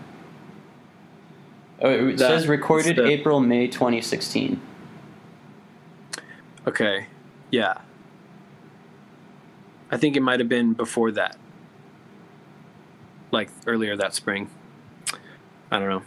[1.81, 4.61] Oh, it That- says recorded the- April May 2016.
[6.67, 7.07] Okay.
[7.51, 7.75] Yeah.
[9.91, 11.37] I think it might have been before that.
[13.31, 14.49] Like earlier that spring.
[15.71, 16.01] I don't know.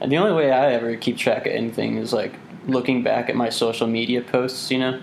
[0.00, 2.32] And the only way I ever keep track of anything is like
[2.66, 4.70] looking back at my social media posts.
[4.70, 5.02] You know,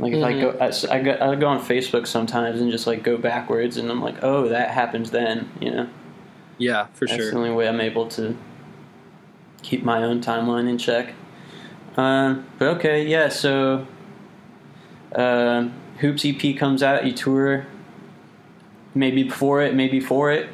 [0.00, 3.02] like if I go, I, I go, I go on Facebook sometimes and just like
[3.02, 5.50] go backwards, and I'm like, oh, that happened then.
[5.60, 5.88] You know,
[6.58, 7.30] Yeah, for that's sure.
[7.30, 8.36] the only way I'm able to
[9.62, 11.14] keep my own timeline in check.
[11.96, 13.28] Um, but okay, yeah.
[13.28, 13.86] So,
[15.14, 17.04] um Hoops EP comes out.
[17.04, 17.66] You tour.
[18.94, 20.48] Maybe before it, maybe for it.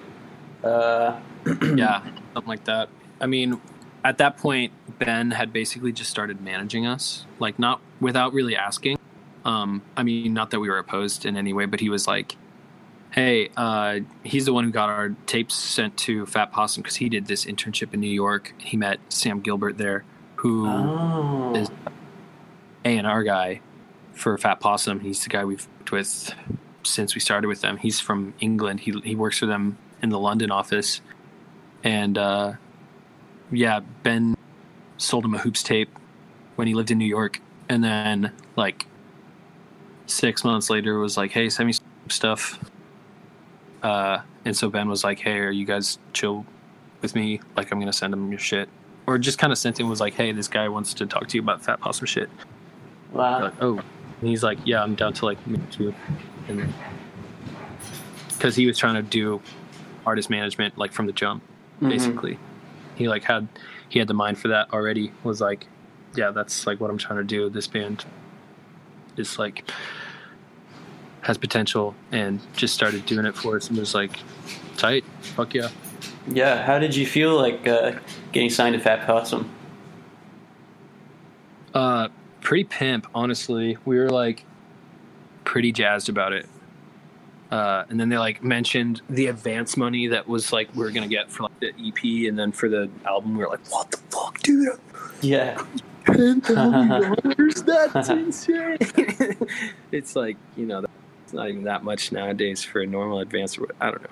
[0.63, 1.19] Uh,
[1.75, 2.03] yeah,
[2.35, 2.89] something like that.
[3.21, 3.61] I mean,
[4.05, 8.96] at that point, Ben had basically just started managing us, like not without really asking.
[9.47, 12.37] Um, I mean, not that we were opposed in any way, but he was like,
[13.13, 17.09] "Hey, uh, he's the one who got our tapes sent to Fat Possum because he
[17.09, 18.55] did this internship in New York.
[18.59, 20.05] He met Sam Gilbert there,
[20.37, 21.55] who oh.
[21.55, 21.71] is
[22.85, 23.61] A and R guy
[24.13, 25.01] for Fat Possum.
[25.01, 26.35] He's the guy we've worked with
[26.83, 27.77] since we started with them.
[27.77, 28.81] He's from England.
[28.81, 31.01] He he works for them in the London office,
[31.85, 32.55] and uh,
[33.53, 34.37] yeah, Ben
[34.97, 35.97] sold him a hoops tape
[36.57, 38.87] when he lived in New York, and then like
[40.07, 42.59] six months later was like, hey, send me some stuff.
[43.83, 46.45] Uh, and so Ben was like, hey, are you guys chill
[47.03, 47.41] with me?
[47.57, 48.69] Like, I'm gonna send him your shit.
[49.07, 51.37] Or just kind of sent him was like, hey, this guy wants to talk to
[51.37, 52.29] you about Fat Possum shit.
[53.13, 53.43] wow.
[53.43, 53.79] Like, oh,
[54.21, 55.95] and he's like, yeah, I'm down to like meet you,
[56.49, 56.73] and
[58.29, 59.41] because he was trying to do
[60.05, 61.43] artist management like from the jump,
[61.81, 61.89] Mhm.
[61.91, 62.39] basically.
[62.97, 63.47] He like had
[63.89, 65.13] he had the mind for that already.
[65.23, 65.67] Was like,
[66.17, 67.49] yeah, that's like what I'm trying to do.
[67.51, 68.05] This band
[69.19, 69.71] is like
[71.23, 74.19] has potential, and just started doing it for us, and was like,
[74.77, 75.71] tight, fuck yeah.
[76.29, 77.93] Yeah, how did you feel like uh,
[78.33, 79.51] getting signed to Fat Possum?
[81.75, 82.09] Uh,
[82.41, 83.77] pretty pimp, honestly.
[83.85, 84.45] We were like
[85.45, 86.47] pretty jazzed about it.
[87.51, 91.07] Uh, and then they like mentioned the advance money that was like we were gonna
[91.07, 93.99] get for like the EP, and then for the album, we were like, "What the
[94.11, 94.69] fuck, dude?
[95.23, 95.65] Yeah,
[96.07, 97.63] Ten thousand dollars?
[97.63, 98.79] That's insane!"
[99.93, 100.85] it's like you know,
[101.25, 103.59] it's not even that much nowadays for a normal advance.
[103.59, 104.11] Or I don't know,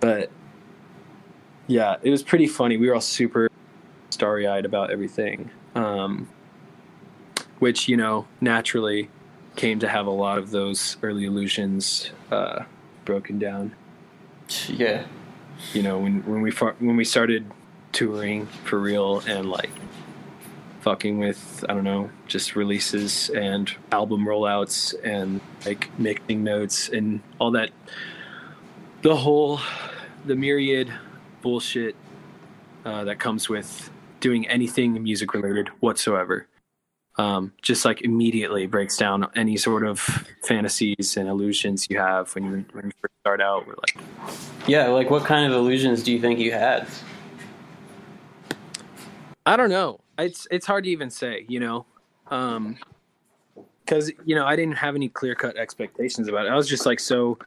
[0.00, 0.30] but
[1.66, 2.76] yeah, it was pretty funny.
[2.76, 3.50] We were all super
[4.10, 5.50] starry eyed about everything.
[5.74, 6.28] Um,
[7.58, 9.08] which you know naturally
[9.56, 12.64] came to have a lot of those early illusions uh,
[13.04, 13.74] broken down.
[14.68, 15.04] yeah,
[15.72, 17.50] You know, when when we when we started
[17.92, 19.70] touring for real and like
[20.84, 27.20] fucking with I don't know, just releases and album rollouts and like mixing notes and
[27.38, 27.70] all that.
[29.00, 29.60] The whole
[30.26, 30.92] the myriad
[31.40, 31.96] bullshit
[32.84, 36.46] uh, that comes with doing anything music related whatsoever.
[37.16, 40.00] Um, just like immediately breaks down any sort of
[40.42, 43.66] fantasies and illusions you have when you when you first start out.
[43.66, 43.96] We're like,
[44.66, 46.86] Yeah, like what kind of illusions do you think you had?
[49.46, 50.00] I don't know.
[50.18, 51.86] It's it's hard to even say, you know,
[52.28, 52.78] um,
[53.84, 56.50] because you know I didn't have any clear cut expectations about it.
[56.50, 57.38] I was just like so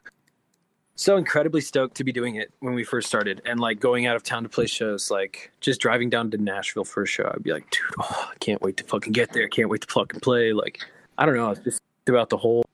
[0.94, 4.16] so incredibly stoked to be doing it when we first started, and like going out
[4.16, 5.10] of town to play shows.
[5.10, 8.36] Like just driving down to Nashville for a show, I'd be like, dude, oh, I
[8.38, 9.48] can't wait to fucking get there.
[9.48, 10.52] Can't wait to fucking play.
[10.52, 10.80] Like
[11.16, 11.54] I don't know.
[11.54, 12.64] Just throughout the whole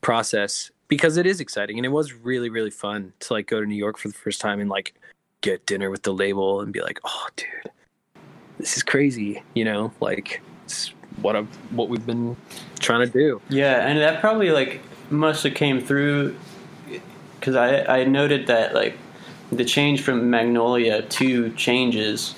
[0.00, 3.66] process because it is exciting and it was really really fun to like go to
[3.66, 4.94] New York for the first time and like
[5.40, 7.72] get dinner with the label and be like, oh, dude
[8.58, 12.36] this is crazy, you know, like it's what I've, what we've been
[12.80, 13.42] trying to do.
[13.48, 14.80] Yeah, and that probably like
[15.10, 16.36] must have came through
[17.38, 18.98] because I I noted that like
[19.52, 22.34] the change from Magnolia to Changes,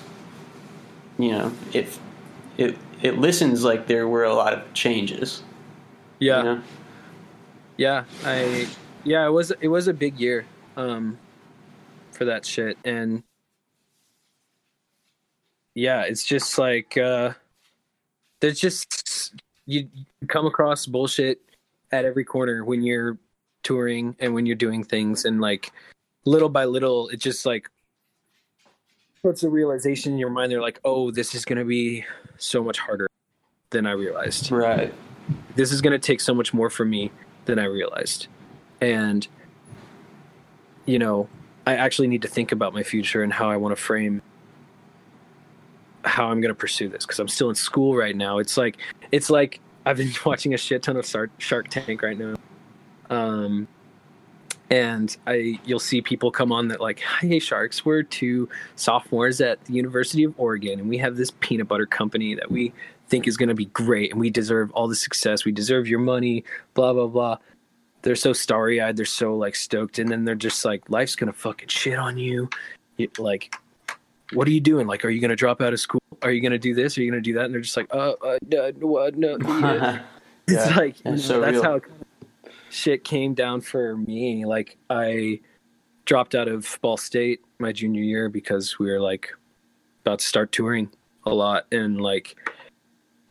[1.17, 1.99] you know, it
[2.57, 5.43] it it listens like there were a lot of changes.
[6.19, 6.63] Yeah, You know?
[7.77, 8.67] yeah, I
[9.03, 11.19] yeah, it was it was a big year um
[12.11, 13.23] for that shit and
[15.75, 17.33] yeah, it's just like uh
[18.39, 19.33] there's just
[19.65, 21.41] you, you come across bullshit
[21.91, 23.17] at every corner when you're
[23.63, 25.71] touring and when you're doing things and like
[26.25, 27.69] little by little it just like
[29.21, 30.51] puts a realization in your mind.
[30.51, 32.05] They're like oh this is going to be
[32.37, 33.07] so much harder
[33.71, 34.51] than i realized.
[34.51, 34.93] Right.
[35.55, 37.11] this is going to take so much more from me
[37.45, 38.27] than i realized.
[38.81, 39.27] And
[40.85, 41.27] you know
[41.67, 44.21] i actually need to think about my future and how i want to frame
[46.09, 48.39] how i'm going to pursue this because i'm still in school right now.
[48.39, 48.77] It's like
[49.11, 51.05] it's like i've been watching a shit ton of
[51.37, 52.35] Shark, tank right now.
[53.09, 53.67] Um
[54.71, 59.63] and i you'll see people come on that like hey sharks we're two sophomores at
[59.65, 62.71] the university of oregon and we have this peanut butter company that we
[63.09, 65.43] think is going to be great and we deserve all the success.
[65.43, 66.43] We deserve your money
[66.73, 67.37] blah blah blah.
[68.01, 71.67] They're so starry-eyed they're so like stoked and then they're just like life's gonna fucking
[71.67, 72.49] shit on you.
[72.97, 73.55] You- like
[74.33, 74.87] what are you doing?
[74.87, 76.01] Like are you gonna drop out of school?
[76.21, 76.97] Are you gonna do this?
[76.97, 77.45] Are you gonna do that?
[77.45, 80.01] And they're just like uh, uh no, no, no yeah.
[80.47, 81.63] it's like you it's know, so that's real.
[81.63, 81.81] how
[82.69, 84.45] shit came down for me.
[84.45, 85.39] Like i
[86.05, 89.29] dropped out of ball state my junior year because we were like
[90.01, 90.89] about to start touring
[91.25, 91.65] a lot.
[91.71, 92.35] And like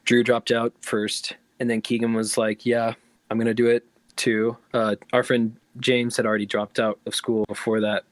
[0.05, 1.37] drew dropped out first.
[1.61, 2.95] And then keegan was like yeah
[3.31, 3.85] i'm gonna do it
[4.17, 4.57] too.
[4.75, 8.05] Uh, our friend james had already dropped out of school before that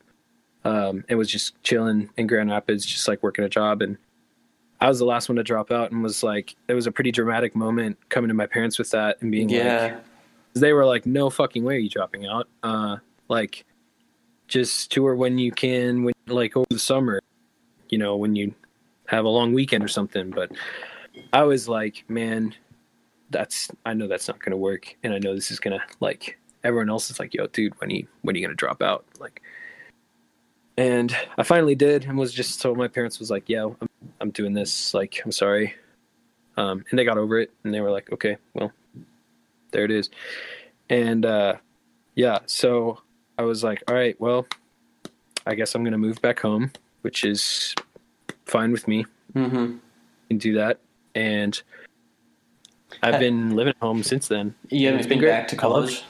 [0.66, 3.96] um, and was just chilling in grand rapids just like working a job and
[4.80, 7.10] i was the last one to drop out and was like it was a pretty
[7.12, 10.00] dramatic moment coming to my parents with that and being like Yeah.
[10.54, 12.48] they were like, "No fucking way, are you dropping out?
[12.62, 12.96] Uh,
[13.28, 13.64] like,
[14.48, 17.20] just tour when you can, when like over the summer,
[17.90, 18.54] you know, when you
[19.08, 20.52] have a long weekend or something." But
[21.32, 22.54] I was like, "Man,
[23.30, 26.88] that's I know that's not gonna work, and I know this is gonna like everyone
[26.88, 29.42] else is like, yo, dude, when you when are you gonna drop out?" Like,
[30.76, 33.88] and I finally did, and was just told my parents was like, "Yeah, I'm,
[34.20, 34.92] I'm doing this.
[34.94, 35.74] Like, I'm sorry."
[36.56, 38.72] Um, and they got over it, and they were like, "Okay, well."
[39.72, 40.08] there it is
[40.88, 41.54] and uh
[42.14, 42.98] yeah so
[43.36, 44.46] i was like all right well
[45.44, 46.70] i guess i'm gonna move back home
[47.02, 47.74] which is
[48.46, 49.04] fine with me
[49.34, 49.76] Mm-hmm.
[50.28, 50.78] can do that
[51.16, 51.60] and
[53.02, 55.30] i've been living at home since then You haven't it's been great.
[55.30, 56.04] back to college.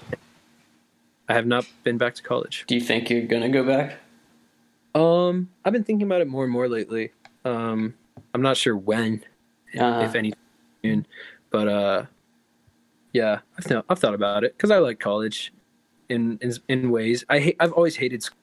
[1.28, 3.96] i have not been back to college Do you think you're gonna go back?
[4.96, 7.12] Um i've been thinking about it more and more lately
[7.44, 7.94] um
[8.34, 9.22] i'm not sure when
[9.78, 10.00] Uh-huh.
[10.04, 10.32] if any
[10.82, 11.06] soon
[11.50, 12.04] but uh
[13.12, 15.52] yeah i've, th- I've thought about it because i like college
[16.08, 18.38] in, in in ways i hate i've always hated school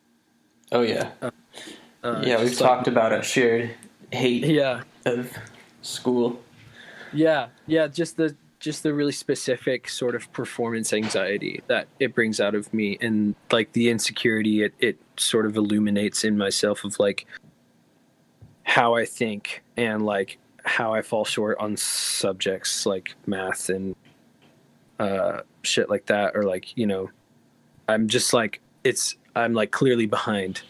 [0.71, 1.11] Oh yeah.
[1.21, 1.29] uh,
[2.23, 3.75] yeah, we've just like- talked about a shared
[4.11, 5.31] hate yeah of
[5.83, 6.41] school.
[7.13, 12.39] Yeah, yeah, just the just the really specific sort of performance anxiety that it brings
[12.39, 16.99] out of me and like the insecurity it, it sort of illuminates in myself of
[16.99, 17.25] like
[18.63, 23.95] how I think and like how I fall short on subjects like math and
[24.99, 27.09] uh shit like that or like, you know,
[27.87, 30.61] I'm just like it's I'm like clearly behind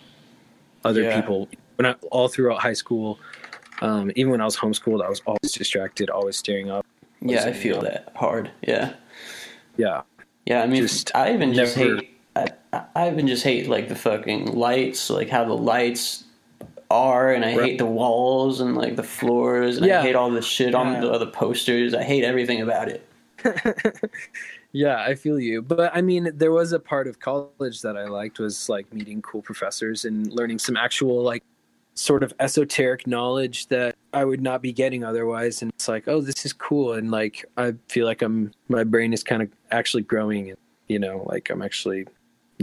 [0.84, 1.20] other Yeah.
[1.22, 3.20] people when I all throughout high school
[3.82, 6.86] um, even when I was homeschooled, I was always distracted, always staring up.
[7.22, 7.90] Yeah, I feel know.
[7.90, 8.50] that hard.
[8.66, 8.94] Yeah.
[9.76, 10.04] Yeah,
[10.46, 12.13] Yeah, I mean, Just I even just never- hate.
[12.96, 16.24] I, even just hate like the fucking lights, like how the lights
[16.90, 17.70] are, and I Right.
[17.72, 21.12] hate the walls and like the floors, and I hate all the shit on the
[21.12, 21.94] other posters.
[21.94, 23.08] I hate everything about it.
[24.76, 25.62] Yeah, I feel you.
[25.62, 29.22] But I mean, there was a part of college that I liked was like meeting
[29.22, 31.44] cool professors and learning some actual like
[31.94, 35.62] sort of esoteric knowledge that I would not be getting otherwise.
[35.62, 36.94] And it's like, oh, this is cool.
[36.94, 40.58] And like, I feel like I'm, my brain is kind of actually growing and,
[40.88, 42.08] you know, like I'm actually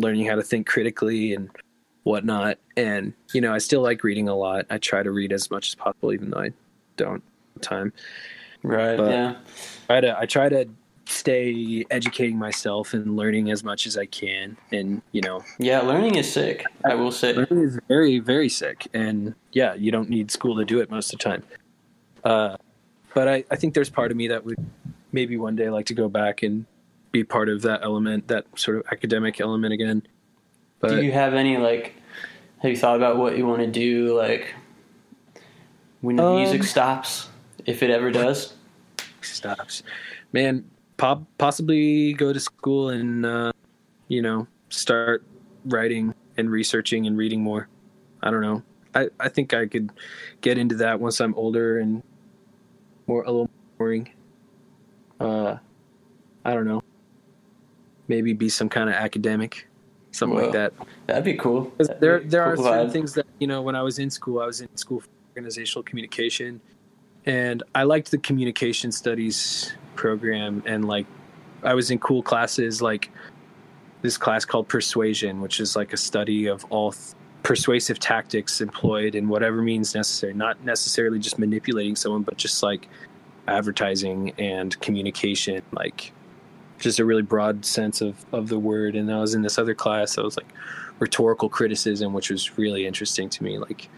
[0.00, 1.50] learning how to think critically and
[2.04, 2.58] whatnot.
[2.76, 4.66] And, you know, I still like reading a lot.
[4.70, 6.52] I try to read as much as possible, even though I
[6.96, 7.22] don't
[7.60, 7.92] time.
[8.62, 8.96] Right.
[8.96, 9.36] But- yeah.
[9.88, 10.68] I try to, I try to
[11.06, 14.56] stay educating myself and learning as much as I can.
[14.72, 15.80] And, you know, Yeah.
[15.80, 16.64] Learning is sick.
[16.84, 17.32] I will say.
[17.32, 18.86] Learning is very, very sick.
[18.94, 21.42] And yeah, you don't need school to do it most of the time.
[22.22, 22.56] Uh,
[23.12, 24.58] but I, I think there's part of me that would
[25.10, 26.64] maybe one day like to go back and
[27.12, 30.02] be part of that element, that sort of academic element again.
[30.80, 31.94] But do you have any like?
[32.58, 34.54] Have you thought about what you want to do like
[36.02, 37.28] when the Um, music stops,
[37.66, 38.54] if it ever does?
[39.22, 39.82] stops,
[40.32, 40.64] man,
[40.96, 43.52] pop, possibly go to school and, uh,
[44.08, 45.24] you know, start
[45.66, 47.68] writing and researching and reading more.
[48.22, 48.62] I don't know.
[48.94, 49.90] I, I think I could
[50.40, 52.02] get into that once I'm older and
[53.06, 54.10] more a little boring.
[55.18, 55.56] Uh,
[56.44, 56.82] I don't know.
[58.10, 59.68] Maybe be some kind of academic,
[60.10, 60.44] something Whoa.
[60.46, 60.72] like that.
[61.06, 61.72] That'd be cool.
[61.78, 62.92] That'd there be there are cool certain vibe.
[62.92, 65.84] things that you know when I was in school, I was in school for organizational
[65.84, 66.60] communication,
[67.24, 71.06] and I liked the communication studies program, and like
[71.62, 73.12] I was in cool classes like
[74.02, 79.14] this class called persuasion, which is like a study of all th- persuasive tactics employed
[79.14, 82.88] in whatever means necessary, not necessarily just manipulating someone, but just like
[83.46, 86.12] advertising and communication, like
[86.80, 88.96] just a really broad sense of, of the word.
[88.96, 90.52] And I was in this other class that was like
[90.98, 93.88] rhetorical criticism, which was really interesting to me, like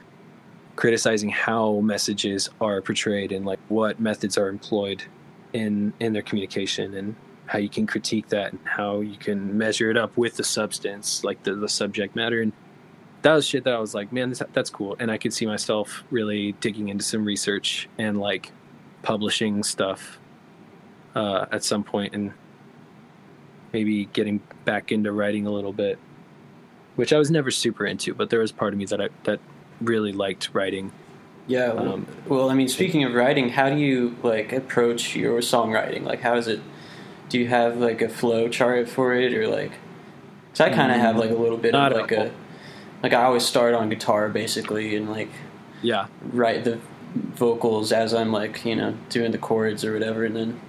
[0.76, 5.02] criticizing how messages are portrayed and like what methods are employed
[5.52, 7.14] in in their communication and
[7.46, 11.22] how you can critique that and how you can measure it up with the substance,
[11.22, 12.40] like the, the subject matter.
[12.40, 12.52] And
[13.22, 14.96] that was shit that I was like, man, this, that's cool.
[14.98, 18.52] And I could see myself really digging into some research and like
[19.02, 20.18] publishing stuff
[21.14, 22.32] uh, at some point and
[23.72, 25.98] maybe getting back into writing a little bit,
[26.96, 29.40] which I was never super into, but there was part of me that I, that
[29.80, 30.92] really liked writing.
[31.46, 31.72] Yeah.
[31.72, 36.04] Um, well, I mean, speaking of writing, how do you like approach your songwriting?
[36.04, 36.60] Like, how is it?
[37.28, 39.72] Do you have like a flow chart for it, or like?
[40.52, 42.30] Cause I kind of have like a little bit of like a,
[43.02, 45.30] like I always start on guitar basically, and like
[45.80, 46.06] Yeah.
[46.30, 46.78] write the
[47.14, 50.60] vocals as I'm like you know doing the chords or whatever, and then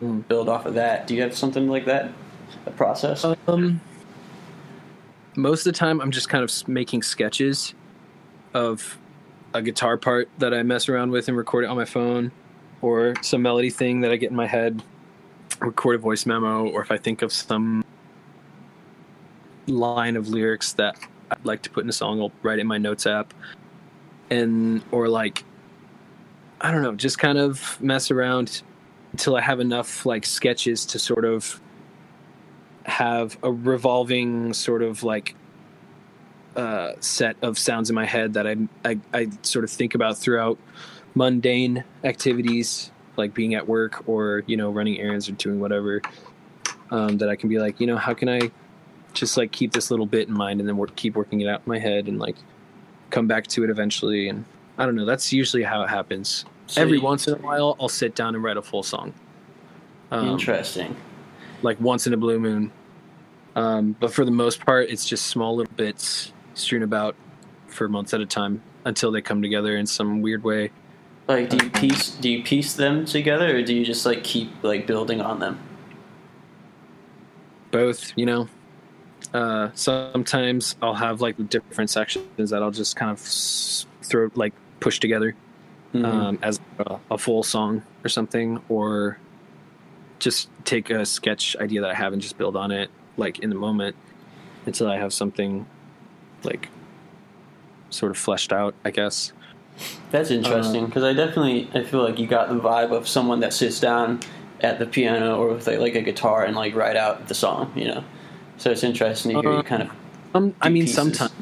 [0.00, 0.26] Mm.
[0.26, 1.06] build off of that.
[1.06, 2.10] Do you have something like that?
[2.66, 3.24] A process?
[3.46, 3.80] Um,
[5.36, 7.74] most of the time, I'm just kind of making sketches
[8.54, 8.98] of
[9.54, 12.32] a guitar part that I mess around with and record it on my phone,
[12.80, 14.82] or some melody thing that I get in my head,
[15.60, 17.84] record a voice memo, or if I think of some
[19.66, 20.96] line of lyrics that
[21.30, 23.32] I'd like to put in a song, I'll write it in my notes app,
[24.30, 25.44] and or like
[26.60, 28.62] I don't know, just kind of mess around
[29.12, 31.60] until I have enough like sketches to sort of
[32.84, 35.34] have a revolving sort of like
[36.56, 40.18] uh, set of sounds in my head that I, I I sort of think about
[40.18, 40.58] throughout
[41.14, 46.02] mundane activities like being at work or you know running errands or doing whatever
[46.90, 48.50] um, that I can be like you know how can I
[49.14, 51.62] just like keep this little bit in mind and then work, keep working it out
[51.66, 52.36] in my head and like
[53.10, 54.44] come back to it eventually and
[54.78, 57.76] I don't know that's usually how it happens So every you- once in a while
[57.80, 59.12] I'll sit down and write a full song
[60.10, 60.94] um, Interesting.
[61.62, 62.70] Like once in a blue moon.
[63.54, 67.14] Um, but for the most part, it's just small little bits strewn about
[67.66, 70.70] for months at a time until they come together in some weird way.
[71.28, 74.50] Like, do you piece do you piece them together, or do you just like keep
[74.62, 75.58] like building on them?
[77.70, 78.48] Both, you know.
[79.32, 84.98] Uh, sometimes I'll have like different sections that I'll just kind of throw like push
[84.98, 85.34] together
[85.94, 86.04] Mhm.
[86.04, 89.18] um, as a, a full song or something, or
[90.22, 93.50] just take a sketch idea that I have and just build on it like in
[93.50, 93.96] the moment
[94.64, 95.66] until I have something
[96.44, 96.68] like
[97.90, 99.32] sort of fleshed out, I guess.
[100.12, 103.52] That's interesting because I definitely I feel like you got the vibe of someone that
[103.52, 104.20] sits down
[104.60, 107.72] at the piano or with like, like a guitar and like write out the song,
[107.74, 108.04] you know.
[108.58, 109.90] So it's interesting to hear you Uh, kind of.
[110.34, 110.96] Um, I mean, pieces.
[110.96, 111.32] sometimes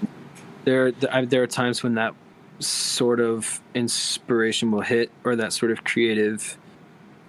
[0.64, 2.14] there there are times when that
[2.60, 6.56] sort of inspiration will hit, or that sort of creative,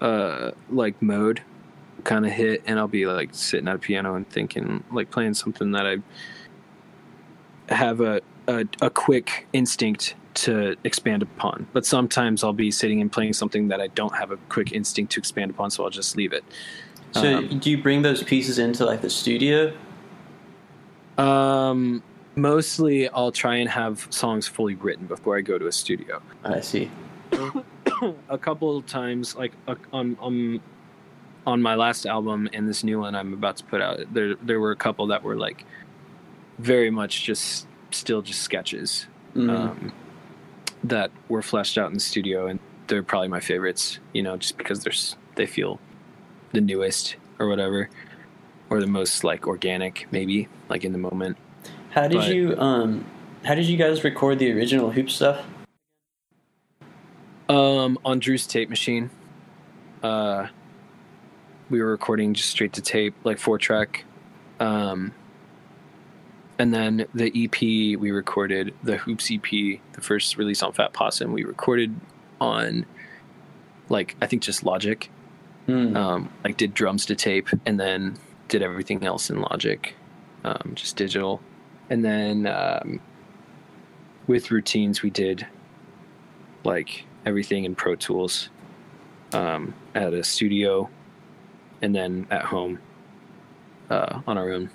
[0.02, 1.42] uh, like mode,
[2.04, 5.36] kind of hit, and I'll be like sitting at a piano and thinking, like playing
[5.36, 5.98] something that I
[7.74, 11.68] have a a, a quick instinct to expand upon.
[11.74, 15.14] But sometimes I'll be sitting and playing something that I don't have a quick instinct
[15.14, 16.44] to expand upon, so I'll just leave it.
[17.14, 19.74] So Um, do you bring those pieces into like the studio?
[21.18, 22.02] Um,
[22.36, 26.22] mostly I'll try and have songs fully written before I go to a studio.
[26.44, 26.90] I see.
[28.30, 30.60] a couple of times, like uh, on on
[31.48, 34.60] on my last album and this new one I'm about to put out, there there
[34.60, 35.66] were a couple that were like
[36.60, 39.50] very much just still just sketches Mhm.
[39.50, 39.92] um,
[40.84, 44.00] that were fleshed out in the studio, and they're probably my favorites.
[44.14, 44.94] You know, just because they're
[45.36, 45.80] they feel
[46.52, 47.90] the newest or whatever,
[48.70, 51.38] or the most like organic, maybe like in the moment.
[51.92, 53.06] how did but- you um
[53.44, 55.44] how did you guys record the original hoop stuff?
[57.52, 59.10] Um, on Drew's tape machine,
[60.02, 60.48] uh,
[61.70, 64.06] we were recording just straight to tape, like four track.
[64.62, 65.14] Um,
[66.58, 67.60] and then the EP
[68.00, 71.94] we recorded, the Hoops EP, the first release on Fat Possum, we recorded
[72.40, 72.86] on,
[73.90, 75.12] like I think just Logic.
[75.66, 75.98] Hmm.
[75.98, 78.16] Um, like did drums to tape, and then
[78.48, 79.94] did everything else in Logic,
[80.46, 81.42] um, just digital.
[81.90, 83.02] And then um,
[84.26, 85.46] with routines, we did
[86.64, 88.50] like everything in Pro Tools
[89.34, 90.90] um, at a studio,
[91.82, 92.80] and then at home
[93.90, 94.70] uh, on our own.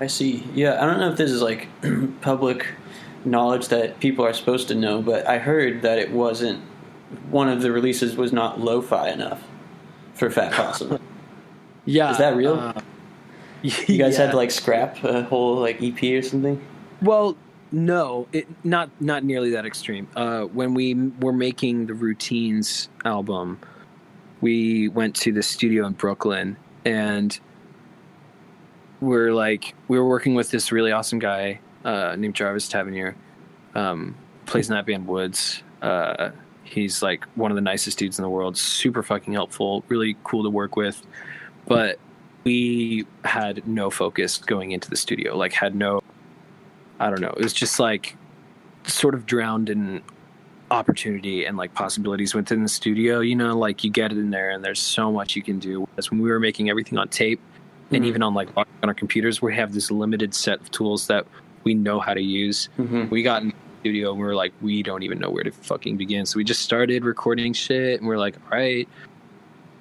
[0.00, 0.44] I see.
[0.54, 1.68] Yeah, I don't know if this is like
[2.20, 2.66] public
[3.24, 6.60] knowledge that people are supposed to know, but I heard that it wasn't
[7.30, 9.42] one of the releases was not lo-fi enough
[10.14, 10.98] for Fat Possum.
[11.84, 12.54] Yeah, Is that real?
[12.54, 12.72] uh,
[13.62, 16.60] You guys had to like scrap a whole like EP or something.
[17.00, 17.36] Well,
[17.74, 20.08] no, it not not nearly that extreme.
[20.14, 23.58] Uh, when we were making the routines album,
[24.40, 27.38] we went to the studio in Brooklyn, and
[29.00, 33.16] we're like we were working with this really awesome guy uh, named Jarvis Taveniere,
[33.74, 34.14] um,
[34.46, 35.62] plays in that band Woods.
[35.82, 36.30] Uh,
[36.62, 40.44] he's like one of the nicest dudes in the world, super fucking helpful, really cool
[40.44, 41.04] to work with,
[41.66, 41.98] but
[42.44, 46.03] we had no focus going into the studio, like had no
[47.00, 47.30] I don't know.
[47.36, 48.16] It was just like
[48.86, 50.02] sort of drowned in
[50.70, 53.20] opportunity and like possibilities within the studio.
[53.20, 55.82] You know, like you get it in there and there's so much you can do.
[55.82, 57.40] Whereas when we were making everything on tape
[57.90, 58.08] and Mhm.
[58.08, 61.26] even on like on our computers, we have this limited set of tools that
[61.64, 62.68] we know how to use.
[62.78, 63.08] Mm-hmm.
[63.10, 65.50] We got in the studio and we were like, we don't even know where to
[65.50, 66.26] fucking begin.
[66.26, 68.88] So we just started recording shit and we are like, all right,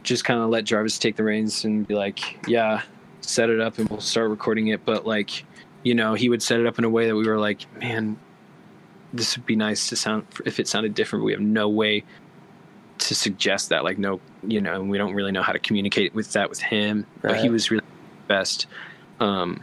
[0.04, 2.82] just kind of let Jarvis take the reins and be like, yeah,
[3.22, 4.84] set it up and we'll start recording it.
[4.86, 5.46] But like,
[5.84, 8.18] you know, he would set it up in a way that we were like, man,
[9.14, 11.22] this would be nice to sound if it sounded different.
[11.22, 12.04] But we have no way
[13.00, 13.84] to suggest that.
[13.84, 16.60] Like, no, you know, and we don't really know how to communicate with that with
[16.60, 17.06] him.
[17.22, 17.86] But he was really
[18.28, 18.68] best.
[19.20, 19.62] Um,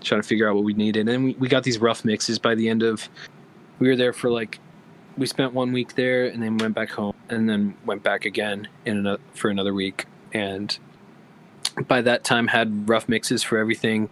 [0.00, 2.54] trying to figure out what we needed, and we, we got these rough mixes by
[2.54, 3.08] the end of.
[3.80, 4.58] We were there for like,
[5.16, 8.68] we spent one week there, and then went back home, and then went back again
[8.84, 10.76] in another, for another week, and
[11.86, 14.08] by that time had rough mixes for everything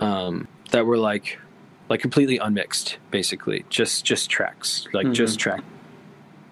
[0.00, 1.38] um, that were like
[1.88, 3.64] like completely unmixed basically.
[3.68, 4.86] Just just tracks.
[4.92, 5.14] Like Mhm.
[5.14, 5.62] just track.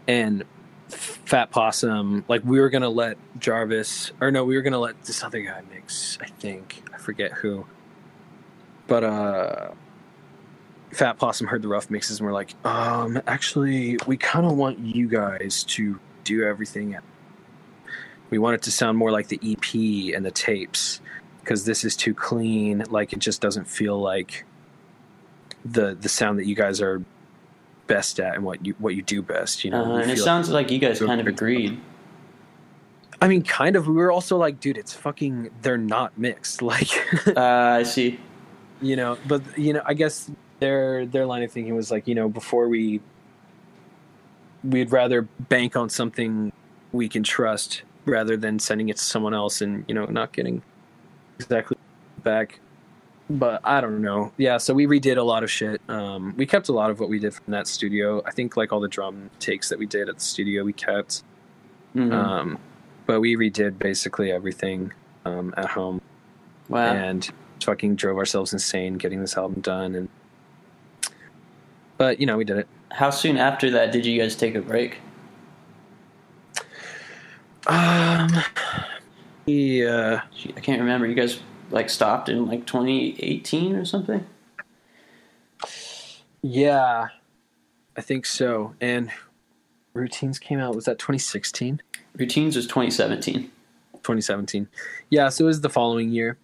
[0.07, 0.45] And
[0.89, 5.25] fat possum like we were gonna let jarvis or no we were gonna let this
[5.25, 6.83] other guy mix i think.
[6.95, 7.67] I forget who.
[8.87, 9.71] But uh
[10.93, 14.79] fat possum heard the rough mixes and we're like um actually we kind of want
[14.79, 16.97] you guys to do everything
[18.31, 19.75] we want it to sound more like the ep
[20.15, 21.01] and the tapes
[21.45, 22.85] because this is too clean.
[22.91, 24.45] Like it just doesn't feel like
[25.65, 27.03] the the sound that you guys are
[27.87, 29.85] best at and what you what you do best you know?
[29.85, 31.79] Uh, We and it sounds like you guys kind of agreed.
[33.21, 33.87] i mean kind of.
[33.87, 36.63] We were also like dude it's fucking they're not mixed.
[36.73, 36.89] Like
[37.29, 37.41] Uh,
[37.81, 38.19] I see.
[38.83, 40.31] you know but you know i guess
[40.61, 43.01] their their line of thinking was like you know before we
[44.65, 46.53] we'd rather bank on something
[46.93, 50.63] we can trust rather than sending it to someone else and you know not getting
[51.39, 51.77] exactly
[52.23, 52.61] back
[53.31, 56.69] but i don't know yeah so we redid a lot of shit um we kept
[56.69, 59.31] a lot of what we did from that studio i think like all the drum
[59.41, 61.23] takes that we did at the studio we kept
[61.95, 62.13] Mhm.
[62.13, 62.59] um
[63.07, 64.93] but we redid basically everything
[65.25, 66.01] um at home
[66.69, 66.93] wow.
[66.93, 67.31] and
[67.63, 70.09] fucking drove ourselves insane getting this album done and
[71.97, 74.61] but you know we did it How soon after that did you guys take a
[74.61, 74.99] break?
[77.67, 78.29] um
[79.47, 81.07] yeah Gee, I can't remember.
[81.07, 81.41] You guys
[81.71, 84.25] like stopped in like 2018 or something.
[86.43, 87.09] yeah
[87.97, 89.11] i think so and
[89.95, 91.81] routines came out was that 2016
[92.17, 93.51] Routines was 2017.
[93.95, 94.69] 2017
[95.11, 96.37] yeah so it was the following year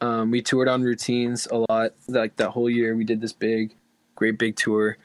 [0.00, 3.74] um we toured on routines a lot like that whole year we did this big
[4.14, 4.96] great big tour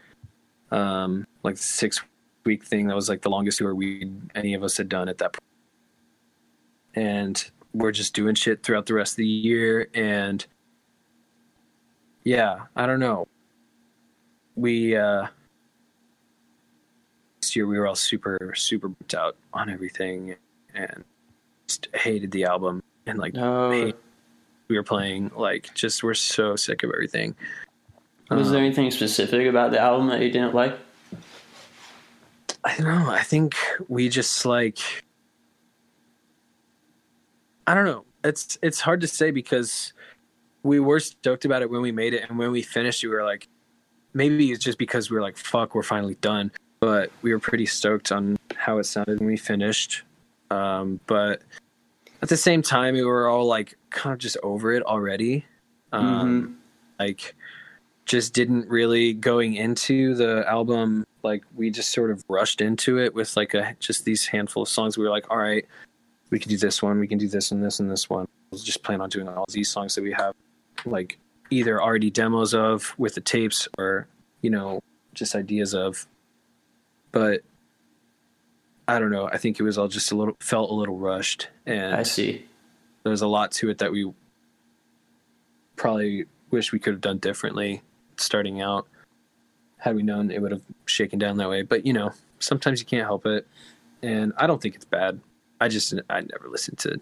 [0.71, 2.01] um like six
[2.45, 5.17] week thing that was like the longest tour we any of us had done at
[5.17, 5.43] that point
[6.95, 9.87] and we're just doing shit throughout the rest of the year.
[9.93, 10.45] And
[12.23, 13.27] yeah i don't know.
[14.55, 15.27] We uh
[17.41, 20.35] this year we were all super super burnt out on everything
[20.73, 21.03] and
[21.67, 22.83] just hated the album.
[23.05, 27.35] And like we were playing like just we're so sick of everything.
[28.29, 30.77] Was Um, there anything specific about the album that you didn't like?
[32.63, 33.09] I don't know.
[33.09, 33.55] I think
[33.87, 34.77] we just like
[37.69, 38.03] I don't know.
[38.23, 39.93] It's it's hard to say because
[40.63, 42.27] we were stoked about it when we made it.
[42.27, 43.47] And when we finished we were like
[44.15, 46.51] maybe it's just because we were like fuck we're finally done.
[46.79, 50.01] But we were pretty stoked on how it sounded when we finished.
[50.49, 51.43] Um but
[52.23, 55.45] at the same time we were all like kind of just over it already.
[55.91, 56.57] Um
[56.97, 57.35] like
[58.07, 63.13] just didn't really going into the album like we just sort of rushed into it
[63.13, 64.97] with like a just these handful of songs.
[64.97, 65.67] We were like all right
[66.29, 68.27] we can do this one we can do this and this and this one.
[68.51, 70.33] We'll just plan on doing all these songs that we have
[70.85, 71.19] like
[71.49, 74.07] either already demos of with the tapes or
[74.41, 74.81] you know
[75.13, 76.05] just ideas of.
[77.11, 77.41] But
[78.87, 79.27] i don't know.
[79.27, 82.45] I think it was all just a little felt a little rushed and I see.
[83.03, 84.11] there's a lot to it that we
[85.75, 87.81] probably wish we could have done differently
[88.17, 88.87] starting out.
[89.77, 91.61] Had we known it would have shaken down that way.
[91.61, 93.47] But you know sometimes you can't help it.
[94.01, 95.19] And i don't think it's bad
[95.61, 96.99] i just i never listened to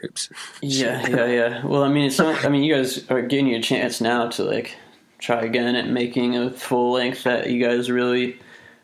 [0.00, 0.28] hoops
[0.62, 1.66] Yeah, yeah, yeah.
[1.66, 4.28] Well, I mean, it's not, I mean, you guys are getting you a chance now
[4.30, 4.76] to like
[5.18, 8.38] try again at making a full length that you guys really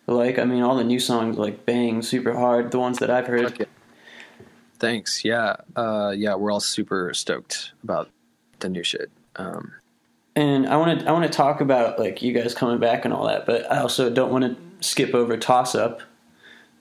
[0.06, 0.38] like.
[0.38, 2.70] I mean, all the new songs like bang super hard.
[2.70, 3.46] The ones that I've heard.
[3.46, 3.66] Okay.
[4.78, 8.08] thanks yeah uh yeah we're all super stoked about
[8.60, 9.72] the new shit um
[10.36, 13.12] And I want to I want to talk about like you guys coming back and
[13.12, 14.56] all that, but I also don't want to
[14.86, 16.00] skip over Toss Up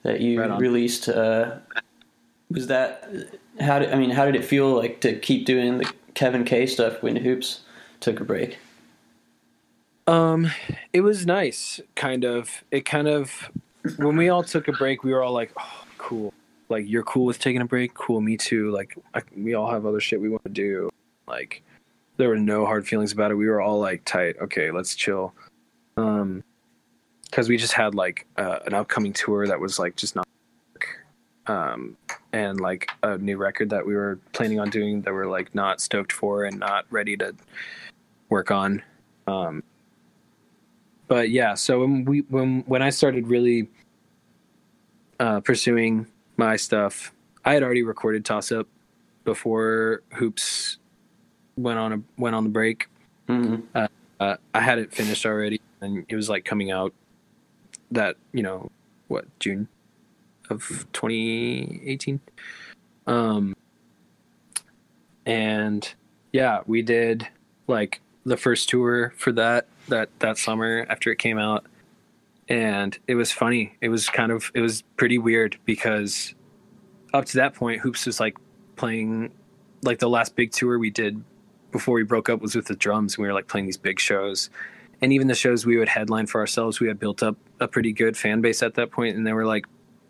[0.02, 1.08] that you Right released.
[1.08, 1.56] Uh,
[2.50, 3.10] was that
[3.60, 6.66] how did I mean how did it feel like to keep doing the Kevin K
[6.66, 7.60] stuff when Hoops
[8.00, 8.58] took a break?
[10.06, 10.50] Um,
[10.92, 12.64] it was nice, kind of.
[12.70, 13.50] It kind of
[13.98, 16.32] when we all took a break, we were all like, "Oh, cool!
[16.68, 17.94] Like you're cool with taking a break.
[17.94, 18.70] Cool, me too.
[18.70, 20.90] Like I, we all have other shit we want to do.
[21.26, 21.62] Like
[22.16, 23.34] there were no hard feelings about it.
[23.34, 24.36] We were all like tight.
[24.40, 25.34] Okay, let's chill.
[25.96, 26.42] Um,
[27.30, 30.26] because we just had like uh, an upcoming tour that was like just not.
[31.46, 31.96] Um,
[32.34, 35.80] and like a new record that we were planning on doing that we're like not
[35.80, 37.34] stoked for and not ready to
[38.28, 38.82] work on.
[39.26, 39.62] Um,
[41.06, 43.68] but yeah, so when we when when I started really
[45.18, 46.06] uh, pursuing
[46.36, 47.12] my stuff,
[47.46, 48.66] I had already recorded Toss Up
[49.24, 50.78] before Hoops
[51.56, 52.88] went on a went on the break.
[53.26, 53.84] Mm-hmm.
[54.20, 56.92] Uh, I had it finished already, and it was like coming out
[57.90, 58.70] that you know
[59.08, 59.68] what June
[60.50, 62.20] of 2018.
[63.06, 63.56] Um,
[65.26, 65.94] and
[66.32, 67.26] yeah, we did
[67.66, 71.64] like the first tour for that that that summer after it came out,
[72.48, 73.76] and it was funny.
[73.80, 76.34] It was kind of it was pretty weird because
[77.14, 78.36] up to that point, Hoops was like
[78.76, 79.32] playing
[79.82, 81.22] like the last big tour we did
[81.70, 83.14] before we broke up was with the drums.
[83.14, 84.50] and We were like playing these big shows,
[85.00, 87.92] and even the shows we would headline for ourselves, we had built up a pretty
[87.92, 89.66] good fan base at that point, and they were like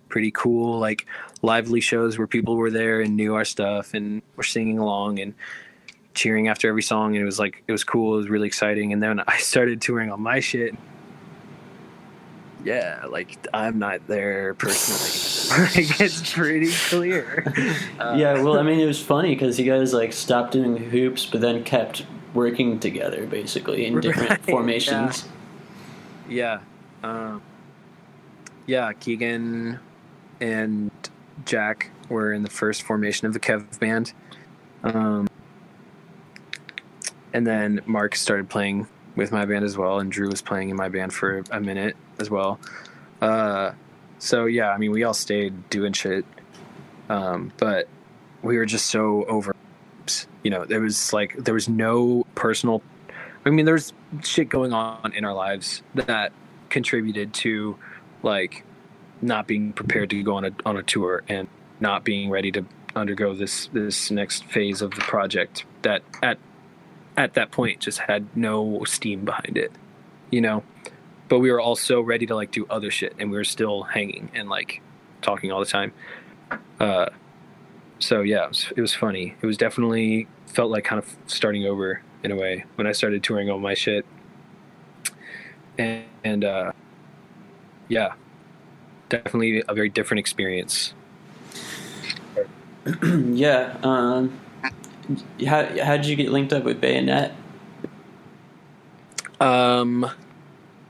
[0.09, 1.07] pretty cool, like
[1.43, 5.35] lively shows where people were there and knew our stuff and were singing along and
[6.15, 8.15] cheering after every song, and it was like it was cool.
[8.15, 8.93] It was really exciting.
[8.93, 10.75] And then I started touring on my shit.
[12.65, 15.69] Yeah, like I'm not there personally.
[15.77, 17.45] like it's pretty clear.
[17.99, 21.25] Uh, yeah, well, I mean, it was funny because you guys like stopped doing hoops,
[21.25, 25.27] but then kept working together basically in different Right, formations.
[26.29, 26.61] Yeah.
[27.03, 27.43] Um,
[28.67, 29.79] yeah, Keegan
[30.41, 30.91] and
[31.45, 34.13] Jack were in the first formation of the Kev band.
[34.83, 35.29] Um,
[37.33, 38.87] and then Mark started playing
[39.17, 41.97] with my band as well, and Drew was playing in my band for a minute
[42.19, 42.59] as well.
[43.21, 43.73] Uh,
[44.19, 46.25] so yeah, I mean, we all stayed doing shit,
[47.09, 47.89] um, but
[48.43, 49.55] we were just so over.
[50.43, 52.83] You know, there was like there was no personal.
[53.45, 53.93] I mean, there's
[54.23, 56.33] shit going on in our lives that
[56.71, 57.77] contributed to
[58.23, 58.65] like
[59.21, 61.49] not being prepared to go on a on a tour and
[61.81, 62.65] not being ready to
[62.95, 66.39] undergo this this next phase of the project that at
[67.17, 69.73] at that point just had no steam behind it
[70.31, 70.63] you know?
[71.29, 73.83] But we were all so ready to like do other shit and we were still
[73.83, 74.81] hanging and like
[75.21, 75.93] talking all the time.
[76.81, 77.07] Uh
[77.99, 79.35] so yeah it was, it was funny.
[79.41, 82.65] It was definitely felt like kind of starting over in a way.
[82.77, 84.07] When i started touring all my shit
[85.79, 86.73] and, and uh
[87.89, 88.13] yeah
[89.09, 90.93] definitely a very different experience
[93.03, 93.77] yeah.
[93.83, 94.39] Um,
[95.47, 97.33] how how did you get linked up with Bayonet?
[99.41, 100.11] Um,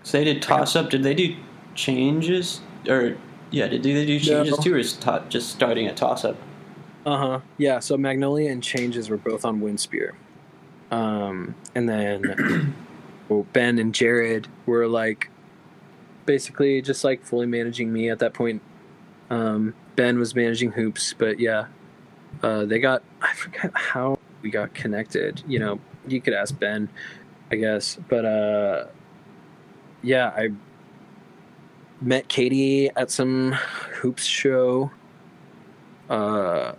[0.02, 0.90] So they did toss up.
[0.90, 1.34] Did they do
[1.74, 3.16] changes or
[3.50, 3.66] yeah?
[3.68, 4.62] Did they do changes No.
[4.62, 6.36] too, or is to- just starting a toss up?
[7.04, 7.40] Uh huh.
[7.56, 7.80] Yeah.
[7.80, 10.12] So Magnolia and Changes were both on Winspear,
[10.90, 12.74] um, and then
[13.28, 15.30] well, Ben and Jared were like
[16.26, 18.62] basically just like fully managing me at that point.
[19.30, 21.66] Um, ben was managing hoops, but yeah,
[22.42, 25.42] uh, they got I forget how we got connected.
[25.46, 26.88] You know, you could ask Ben,
[27.50, 28.86] I guess, but uh,
[30.02, 30.50] yeah, I
[32.00, 34.90] met Katie at some hoops show.
[36.08, 36.72] Uh,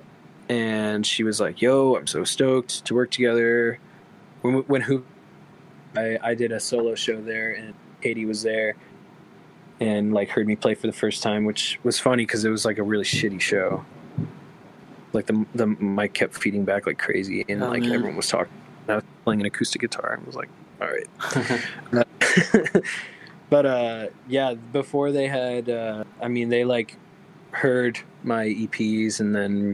[0.48, 3.80] and she was like, "Yo, I'm so stoked to work together."
[4.42, 5.04] When when who,
[5.96, 8.76] I I did a solo show there, and Katie was there,
[9.80, 12.66] and like heard me play for the first time, which was funny because it was
[12.66, 13.86] like a really shitty show.
[15.14, 17.92] Like the the mic kept feeding back like crazy, and Oh, like man.
[17.92, 18.54] everyone was talking.
[18.88, 20.50] I was playing an acoustic guitar, and was like,
[20.82, 21.64] "All right."
[23.50, 26.98] but uh yeah before they had uh i mean they like
[27.52, 29.74] heard my eps and then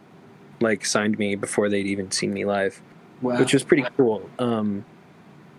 [0.61, 2.81] like signed me before they'd even seen me live
[3.21, 3.37] wow.
[3.37, 4.85] which was pretty cool um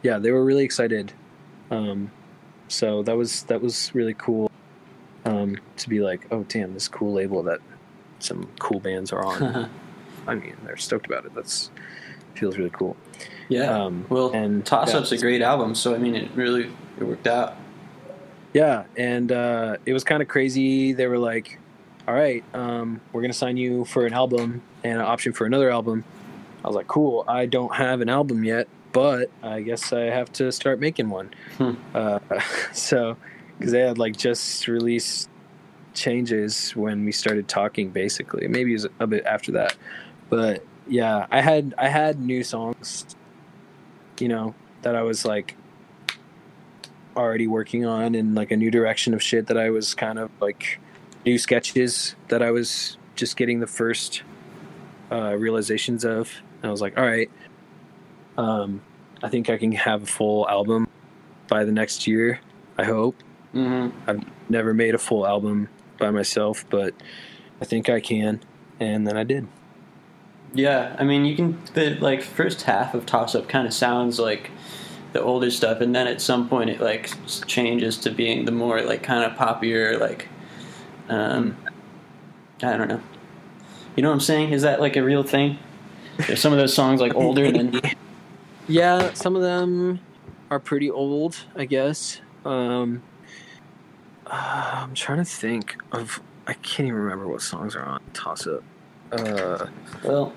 [0.03, 1.13] yeah they were really excited
[1.71, 2.11] um
[2.69, 4.51] so that was that was really cool
[5.25, 7.61] um to be like oh damn this cool label that
[8.19, 9.71] some cool bands are on
[10.27, 11.71] i mean they're stoked about it that's
[12.35, 12.97] feels really cool
[13.49, 13.85] yeah.
[13.85, 17.05] um well, and toss up's yeah, a great album, so I mean, it really it
[17.05, 17.57] worked out.
[18.53, 20.93] Yeah, and uh, it was kind of crazy.
[20.93, 21.59] They were like,
[22.09, 25.71] "All right, um, we're gonna sign you for an album and an option for another
[25.71, 26.05] album."
[26.65, 27.25] I was like, "Cool.
[27.29, 31.35] I don't have an album yet, but I guess I have to start making one."
[31.59, 31.75] Hmm.
[31.95, 32.19] Uh,
[32.73, 33.19] so,
[33.59, 35.29] because they had like just released
[35.93, 38.49] changes when we started talking, basically.
[38.49, 39.77] Maybe it was a bit after that,
[40.31, 43.05] but yeah, I had I had new songs,
[44.19, 45.57] you know, that I was like
[47.15, 50.31] already working on and like a new direction of shit that I was kind of
[50.41, 50.81] like
[51.27, 54.23] new sketches that I was just getting the first
[55.13, 56.33] uh, realizations of.
[56.63, 57.31] And I was like, all right,
[58.37, 58.81] um,
[59.23, 60.89] I think I can have a full album
[61.49, 62.41] by the next year.
[62.79, 63.17] I hope.
[63.55, 64.11] Mm-hmm.
[64.11, 65.69] I've never made a full album
[65.99, 66.95] by myself, but
[67.61, 68.41] I think I can.
[68.79, 69.49] And then I did.
[70.55, 74.19] Yeah, I mean, you can the like first half of Toss Up kind of sounds
[74.19, 74.51] like
[75.13, 77.11] the older stuff, and then at some point it like
[77.47, 80.29] changes to being the more like kind of poppier, like
[81.09, 81.57] um,
[82.63, 83.03] I don't know.
[83.97, 84.53] You know what I'm saying?
[84.53, 85.59] Is that like a real thing?
[86.29, 87.81] Are some of those songs like older than?
[88.69, 90.01] Yeah, some of them
[90.51, 92.21] are pretty old, I guess.
[92.45, 93.03] Um,
[94.27, 96.21] uh, I'm trying to think of.
[96.49, 98.63] I can't even remember what songs are on Toss Up.
[99.13, 99.67] Uh,
[100.05, 100.33] Well,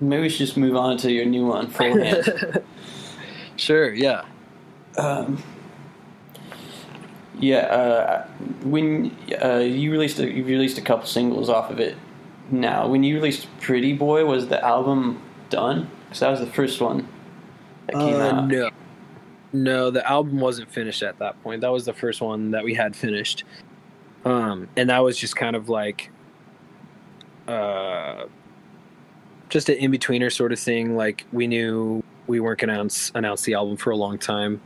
[0.00, 2.62] maybe we should just move on to your new one, Full Hand.
[3.56, 4.24] sure, yeah.
[4.98, 5.42] um,
[7.38, 8.26] yeah, uh,
[8.62, 11.96] when uh, you released a, you released a couple singles off of it.
[12.50, 15.90] Now, when you released Pretty Boy, was the album done?
[16.12, 17.08] Because that was the first one
[17.86, 18.48] that came Uh, out.
[18.48, 18.68] no,
[19.54, 21.62] no, the album wasn't finished at that point.
[21.62, 23.44] That was the first one that we had finished,
[24.26, 26.10] um, and that was just kind of like,
[27.48, 28.24] uh,
[29.48, 30.96] just an in betweener sort of thing.
[30.96, 34.60] Like we knew we weren't going to announce, announce the album for a long time,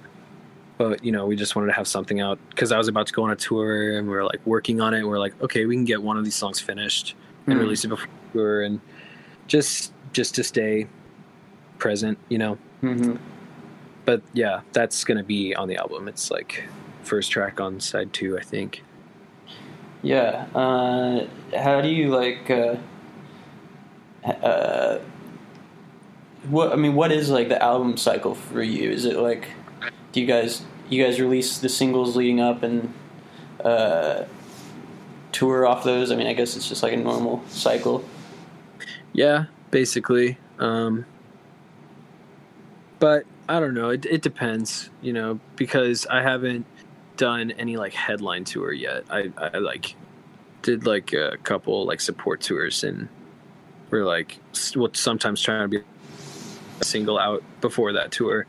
[0.79, 3.13] but you know we just wanted to have something out because I was about to
[3.13, 4.99] go on a tour and we were like working on it.
[4.99, 7.15] And we are like, okay, we can get one of these songs finished
[7.47, 7.61] and Hmm.
[7.61, 8.81] release it before the tour, and
[9.47, 10.89] just just to stay
[11.79, 13.17] present, you know hmm
[14.07, 16.09] but yeah, that's gonna be on the album.
[16.09, 16.65] It's like
[17.03, 18.83] first track on side two, I think.
[20.01, 20.47] Yeah.
[20.55, 22.49] Uh, how do you like?
[22.49, 22.77] Uh,
[24.25, 25.01] uh,
[26.49, 28.91] what I mean, what is like the album cycle for you?
[28.91, 29.49] Is it like,
[30.13, 32.95] do you guys you guys release the singles leading up and
[33.65, 34.25] uh,
[35.33, 36.13] tour off those?
[36.13, 38.05] I mean, I guess it's just like a normal cycle.
[39.13, 40.39] Yeah, basically.
[40.61, 41.05] Um,
[42.99, 43.91] but I don't know.
[43.91, 46.67] It, it depends, you know, because I haven't
[47.17, 49.05] done any like headline tour yet.
[49.11, 49.95] I, I like
[50.63, 53.09] did like a couple like support tours and
[53.91, 54.39] we're like
[54.75, 55.85] well, sometimes trying to be
[56.81, 58.47] a single out before that tour,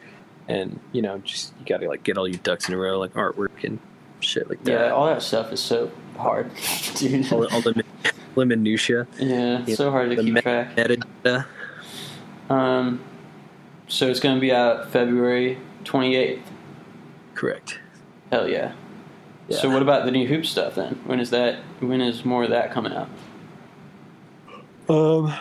[0.48, 2.99] and you know just you got to like get all your ducks in a row
[2.99, 3.80] like artwork and
[4.19, 4.72] shit like that.
[4.72, 6.52] Yeah, all that stuff is so hard,
[6.95, 7.32] dude.
[7.32, 10.76] all, all the min- the minutia, yeah, so hard to keep me- track.
[10.76, 11.45] metadata.
[12.49, 13.02] Um,
[13.88, 16.50] so it's gonna be out February twenty eighth.
[17.36, 17.80] Correct.
[18.32, 18.74] Hell yeah.
[19.48, 19.58] Yeah.
[19.58, 21.00] So what about the new hoop stuff then?
[21.06, 21.60] When is that?
[21.80, 23.10] When is more of that coming out?
[24.90, 25.34] Um,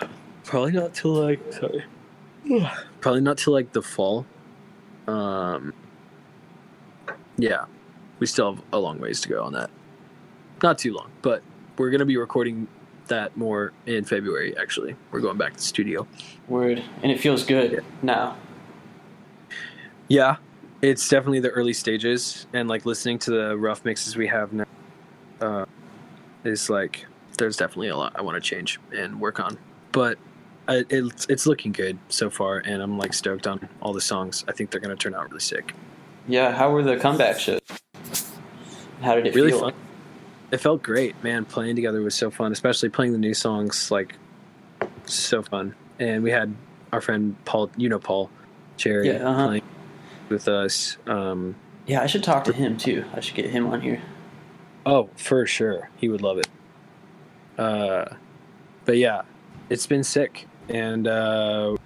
[0.45, 1.85] probably not till like sorry,
[3.01, 4.27] probably not till like the fall.
[5.07, 5.73] Um,
[7.37, 7.65] yeah,
[8.19, 9.71] we still have a long ways to go on that.
[10.63, 11.43] Not too long, but
[11.79, 12.69] we're gonna be recording
[13.09, 14.57] that more in February.
[14.57, 16.07] Actually, we're going back to the studio.
[16.49, 18.37] Word, and it feels good now.
[20.09, 20.37] Yeah,
[20.83, 24.65] it's definitely the early stages, and like listening to the rough mixes we have now,
[25.41, 25.65] uh,
[26.45, 27.07] is like
[27.39, 29.59] there's definitely a lot I want to change and work on,
[29.93, 30.19] but
[30.69, 34.45] I, it's it's looking good so far, and I'm like stoked on all the songs.
[34.49, 35.75] I think they're gonna turn out really sick.
[36.29, 37.61] Yeah, how were the comeback shows?
[39.03, 39.61] How did it Really feel?
[39.61, 39.75] fun.
[40.51, 41.45] It felt great, man.
[41.45, 43.91] Playing together was so fun, especially playing the new songs.
[43.91, 44.15] Like,
[45.07, 45.75] so fun.
[45.99, 46.55] And we had
[46.93, 48.31] our friend Paul, you know Paul
[48.77, 49.47] Cherry, Yeah, uh-huh.
[49.47, 49.63] playing
[50.29, 50.97] with us.
[51.07, 51.57] Um,
[51.87, 53.05] Yeah, I should talk to him too.
[53.15, 54.03] I should get him on here.
[54.85, 55.91] Oh, for sure.
[55.97, 56.49] He would love it.
[57.59, 58.05] Uh,
[58.85, 59.23] but yeah,
[59.69, 60.47] it's been sick.
[60.69, 61.77] And uh,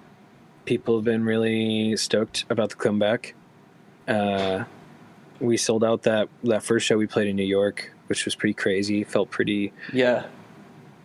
[0.64, 3.34] people have been really stoked about the comeback.
[4.06, 4.64] Uh,
[5.38, 8.52] we sold out that, that first show we played in New York, which was pretty
[8.54, 9.04] crazy.
[9.04, 10.26] Felt pretty, Yeah,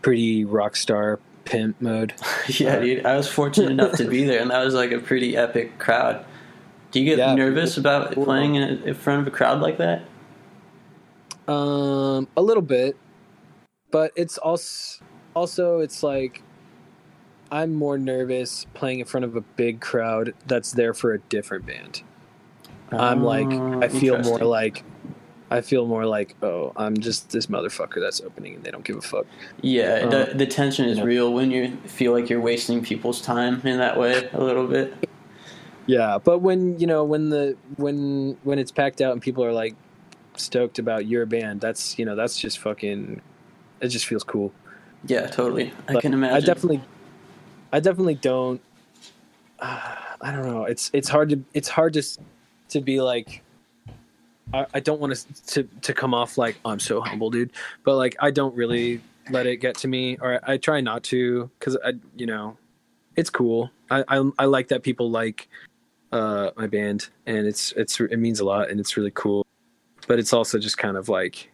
[0.02, 2.14] pretty rock star pimp mode.
[2.48, 3.06] yeah, dude.
[3.06, 6.26] I was fortunate enough to be there, and that was like a pretty epic crowd.
[6.90, 7.36] Do you get Yeah.
[7.36, 10.02] nervous about playing in, in front of a crowd like that?
[11.48, 12.98] Um, a little bit,
[13.91, 15.03] but it's also
[15.36, 16.41] also it's like
[17.52, 21.68] I'm more nervous playing in front of a big crowd that's there for a different
[21.68, 22.02] band.
[22.91, 24.84] I'm like Uh, I feel more like
[25.51, 28.97] I feel more like oh I'm just this motherfucker that's opening and they don't give
[28.97, 29.26] a fuck.
[29.61, 31.03] Yeah, Uh, the, the tension is yeah.
[31.03, 34.93] real when you feel like you're wasting people's time in that way a little bit.
[35.88, 39.53] Yeah, but when you know when the when when it's packed out and people are
[39.53, 39.76] like
[40.35, 43.22] stoked about your band, that's you know that's just fucking.
[43.81, 44.51] It just feels cool.
[45.05, 45.73] Yeah, totally.
[45.88, 46.38] I can imagine.
[46.38, 46.81] I definitely,
[47.72, 48.61] I definitely don't.
[49.59, 50.63] Uh, I don't know.
[50.63, 52.03] It's it's hard to it's hard to
[52.69, 53.43] to be like.
[54.53, 57.51] I, I don't want to to to come off like "Oh, I'm so humble, dude,
[57.84, 61.03] but like I don't really let it get to me, or I, I try not
[61.05, 62.57] to, because I you know,
[63.15, 63.72] it's cool.
[63.89, 65.47] I, I I like that people like
[66.11, 69.45] uh my band, and it's it's it means a lot, and it's really cool.
[70.07, 71.51] But it's also just kind of like.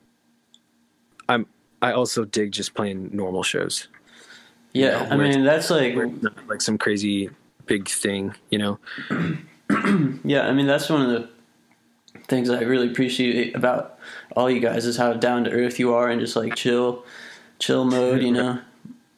[1.29, 1.45] I'm.
[1.83, 3.87] I also dig just playing normal shows
[4.73, 7.29] yeah, know, I mean that's like not like some crazy
[7.65, 8.79] big thing, you know.
[10.25, 11.29] Yeah, I mean that's one of the
[12.27, 13.99] things I really appreciate about
[14.35, 17.05] all you guys is how down to earth you are and just like chill,
[17.59, 18.21] chill mode.
[18.21, 18.59] You know.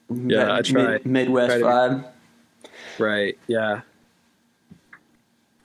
[0.10, 0.84] Yeah, I try.
[0.84, 2.10] Mid- Midwest Try to be- vibe.
[3.00, 3.38] Right.
[3.48, 3.82] Yeah.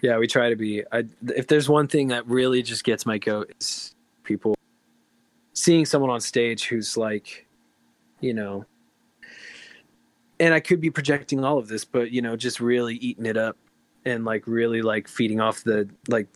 [0.01, 0.85] Yeah, we try to be.
[0.93, 4.55] I, if there's one thing that really just gets my goat, it's people
[5.55, 7.47] seeing someone on stage who's like,
[8.21, 8.65] you know,
[10.39, 13.37] and I could be projecting all of this, but you know, just really eating it
[13.37, 13.57] up
[14.05, 16.29] and like really like feeding off the like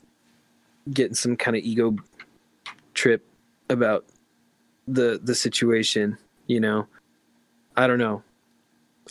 [0.93, 1.97] getting some kind of ego
[2.95, 3.25] trip
[3.69, 4.05] about
[4.89, 6.87] the the situation, you know.
[7.77, 8.23] I don't know.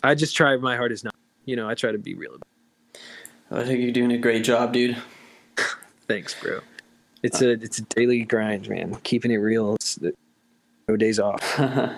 [0.02, 1.14] I just try my hardest not.
[1.44, 2.34] You know, I try to be real.
[2.34, 4.96] About I think you're doing a great job, dude.
[6.06, 6.60] Thanks, bro.
[7.22, 8.96] It's a it's a daily grind, man.
[9.02, 9.74] Keeping it real.
[9.76, 9.98] It's
[10.88, 11.60] no days off.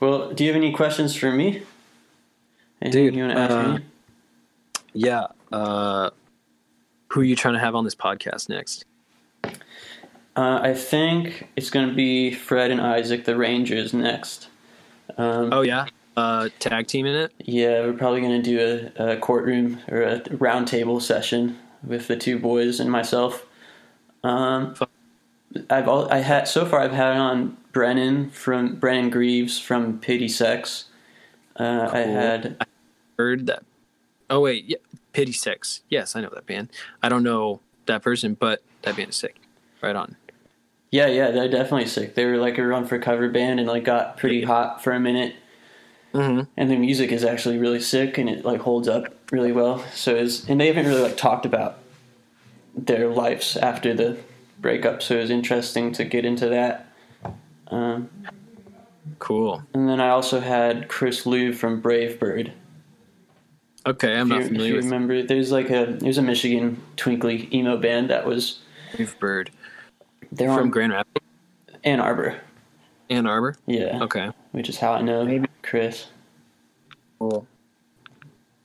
[0.00, 1.62] Well, do you have any questions for me?
[2.80, 3.84] Anything Dude, you want to ask uh, me?
[4.94, 5.26] Yeah.
[5.52, 6.10] Uh,
[7.10, 8.84] who are you trying to have on this podcast next?
[9.44, 14.48] Uh, I think it's going to be Fred and Isaac, the Rangers, next.
[15.18, 17.32] Um, Oh yeah, uh, tag team in it.
[17.40, 22.16] Yeah, we're probably going to do a, a courtroom or a roundtable session with the
[22.16, 23.44] two boys and myself.
[24.22, 24.74] Um,
[25.68, 30.28] I've all, I had so far I've had on Brennan from Brennan Greaves from Pity
[30.28, 30.84] Sex.
[31.58, 32.14] Uh, I Cool.
[32.14, 32.66] had
[33.18, 33.64] Heard that.
[34.30, 34.76] Oh wait, yeah,
[35.12, 35.82] Pity Sex.
[35.88, 36.70] Yes, I know that band.
[37.02, 39.36] I don't know that person, but that band is sick.
[39.82, 40.16] Right on.
[40.90, 42.14] yeah yeah they're definitely sick.
[42.14, 45.00] They were like a run for cover band and like got pretty hot for a
[45.00, 45.34] minute.
[46.12, 46.40] Mm-hmm.
[46.56, 50.16] and the music is actually really sick and it like holds up really well so
[50.16, 51.78] is and they haven't really like talked about
[52.74, 54.18] their lives after the
[54.58, 56.92] breakup so it was interesting to get into that
[57.68, 58.10] um,
[59.20, 59.62] Cool.
[59.72, 62.52] and then i also had chris Liu from brave bird
[63.86, 66.22] Okay, I'm if not you, if familiar you with remember there's like a there's a
[66.22, 68.58] michigan twinkly emo band that was
[68.94, 69.50] Brave Bird
[70.32, 71.24] they're from on Grand Rapids,
[71.84, 72.38] ann arbor
[73.08, 73.56] Ann Arbor.
[73.66, 74.30] yeah Okay.
[74.52, 75.46] which is how i know Maybe.
[75.62, 76.08] chris
[77.18, 77.46] Cool.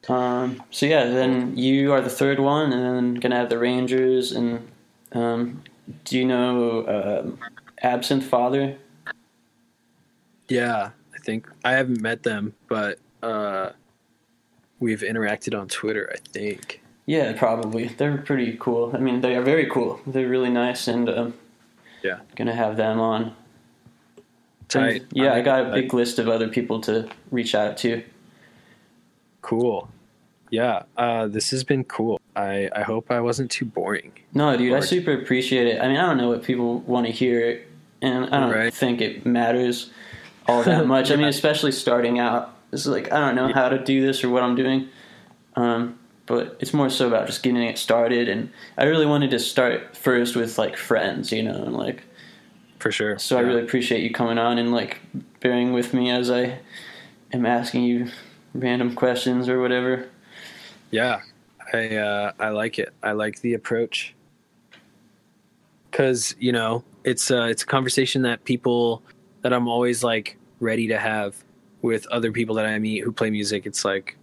[0.07, 4.31] Um, so yeah, then you are the third one, and then gonna have the Rangers.
[4.31, 4.65] And
[5.11, 5.63] um,
[6.05, 7.39] do you know um
[7.81, 8.77] Absinthe Father?
[10.47, 13.71] Yeah, I think I haven't met them, but uh,
[14.79, 16.09] we've interacted on Twitter.
[16.13, 16.81] I think.
[17.05, 17.87] Yeah, probably.
[17.89, 18.91] They're pretty cool.
[18.93, 19.99] I mean, they are very cool.
[20.07, 21.33] They're really nice, and um,
[22.01, 22.19] Yeah.
[22.35, 23.35] gonna have them on.
[24.67, 25.01] Tight.
[25.03, 28.01] And, yeah, I got a big list of other people to reach out to.
[29.41, 29.89] Cool.
[30.49, 32.19] Yeah, uh, this has been cool.
[32.35, 34.11] I, I hope I wasn't too boring.
[34.33, 35.81] No, dude, I super appreciate it.
[35.81, 37.63] I mean, I don't know what people want to hear,
[38.01, 38.73] and I don't Right.
[38.73, 39.91] think it matters
[40.47, 41.11] all that much.
[41.11, 42.54] I mean, especially starting out.
[42.75, 44.89] It's like I don't know how to do this or what I'm doing,
[45.55, 48.29] um, but it's more so about just getting it started.
[48.29, 52.03] And I really wanted to start first with like friends, you know, and like
[52.79, 53.17] For sure.
[53.17, 53.37] so.
[53.37, 54.99] I really appreciate you coming on and like
[55.39, 56.59] bearing with me as I
[57.31, 58.11] am asking you
[58.53, 60.09] random questions or whatever.
[60.91, 61.21] Yeah,
[61.73, 62.93] I uh, I like it.
[63.01, 64.13] I like the approach
[65.89, 69.01] because you know it's uh, it's a conversation that people
[69.43, 71.44] that I'm always like ready to have
[71.85, 73.65] with other people that I meet who play music.
[73.65, 74.17] It's like,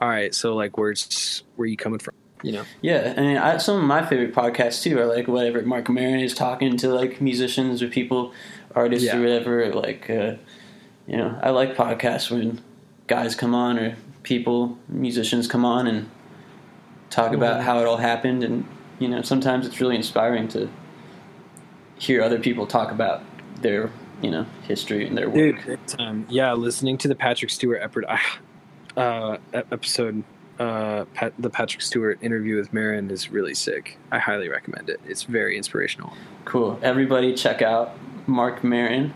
[0.00, 2.14] all right, so like, where's where you coming from?
[2.42, 2.64] You know?
[2.80, 6.20] Yeah, I mean, I, some of my favorite podcasts too are like whatever Marc Maron
[6.20, 8.32] is talking to like musicians or people,
[8.76, 9.16] artists Yeah.
[9.18, 9.74] or whatever.
[9.74, 10.34] Like, uh,
[11.08, 12.60] you know, I like podcasts when
[13.08, 16.08] guys come on or people, musicians come on and
[17.10, 17.64] talk about Mhm.
[17.64, 18.44] how it all happened.
[18.44, 18.64] And
[19.00, 20.68] you know, sometimes it's really inspiring to
[21.98, 23.22] hear other people talk about
[23.62, 23.90] their
[24.22, 25.64] you know history and their work.
[25.64, 27.80] Dude, um, yeah, listening to the Patrick Stewart
[28.96, 30.24] uh, episode,
[30.58, 33.98] uh, Pat, the Patrick Stewart interview with Maron is really sick.
[34.10, 35.00] I highly recommend it.
[35.06, 36.12] It's very inspirational.
[36.44, 36.78] Cool.
[36.82, 37.96] Everybody, check out
[38.26, 39.14] Marc Maron.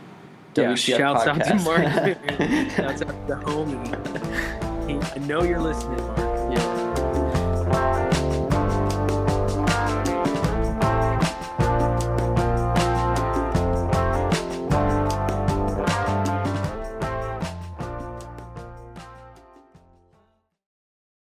[0.54, 1.54] Yeah, WTF shouts out to.
[1.56, 1.82] Marc.
[2.76, 5.14] Shouts out to the homie.
[5.14, 6.18] I know you're listening, Marc.
[6.52, 8.31] Yeah.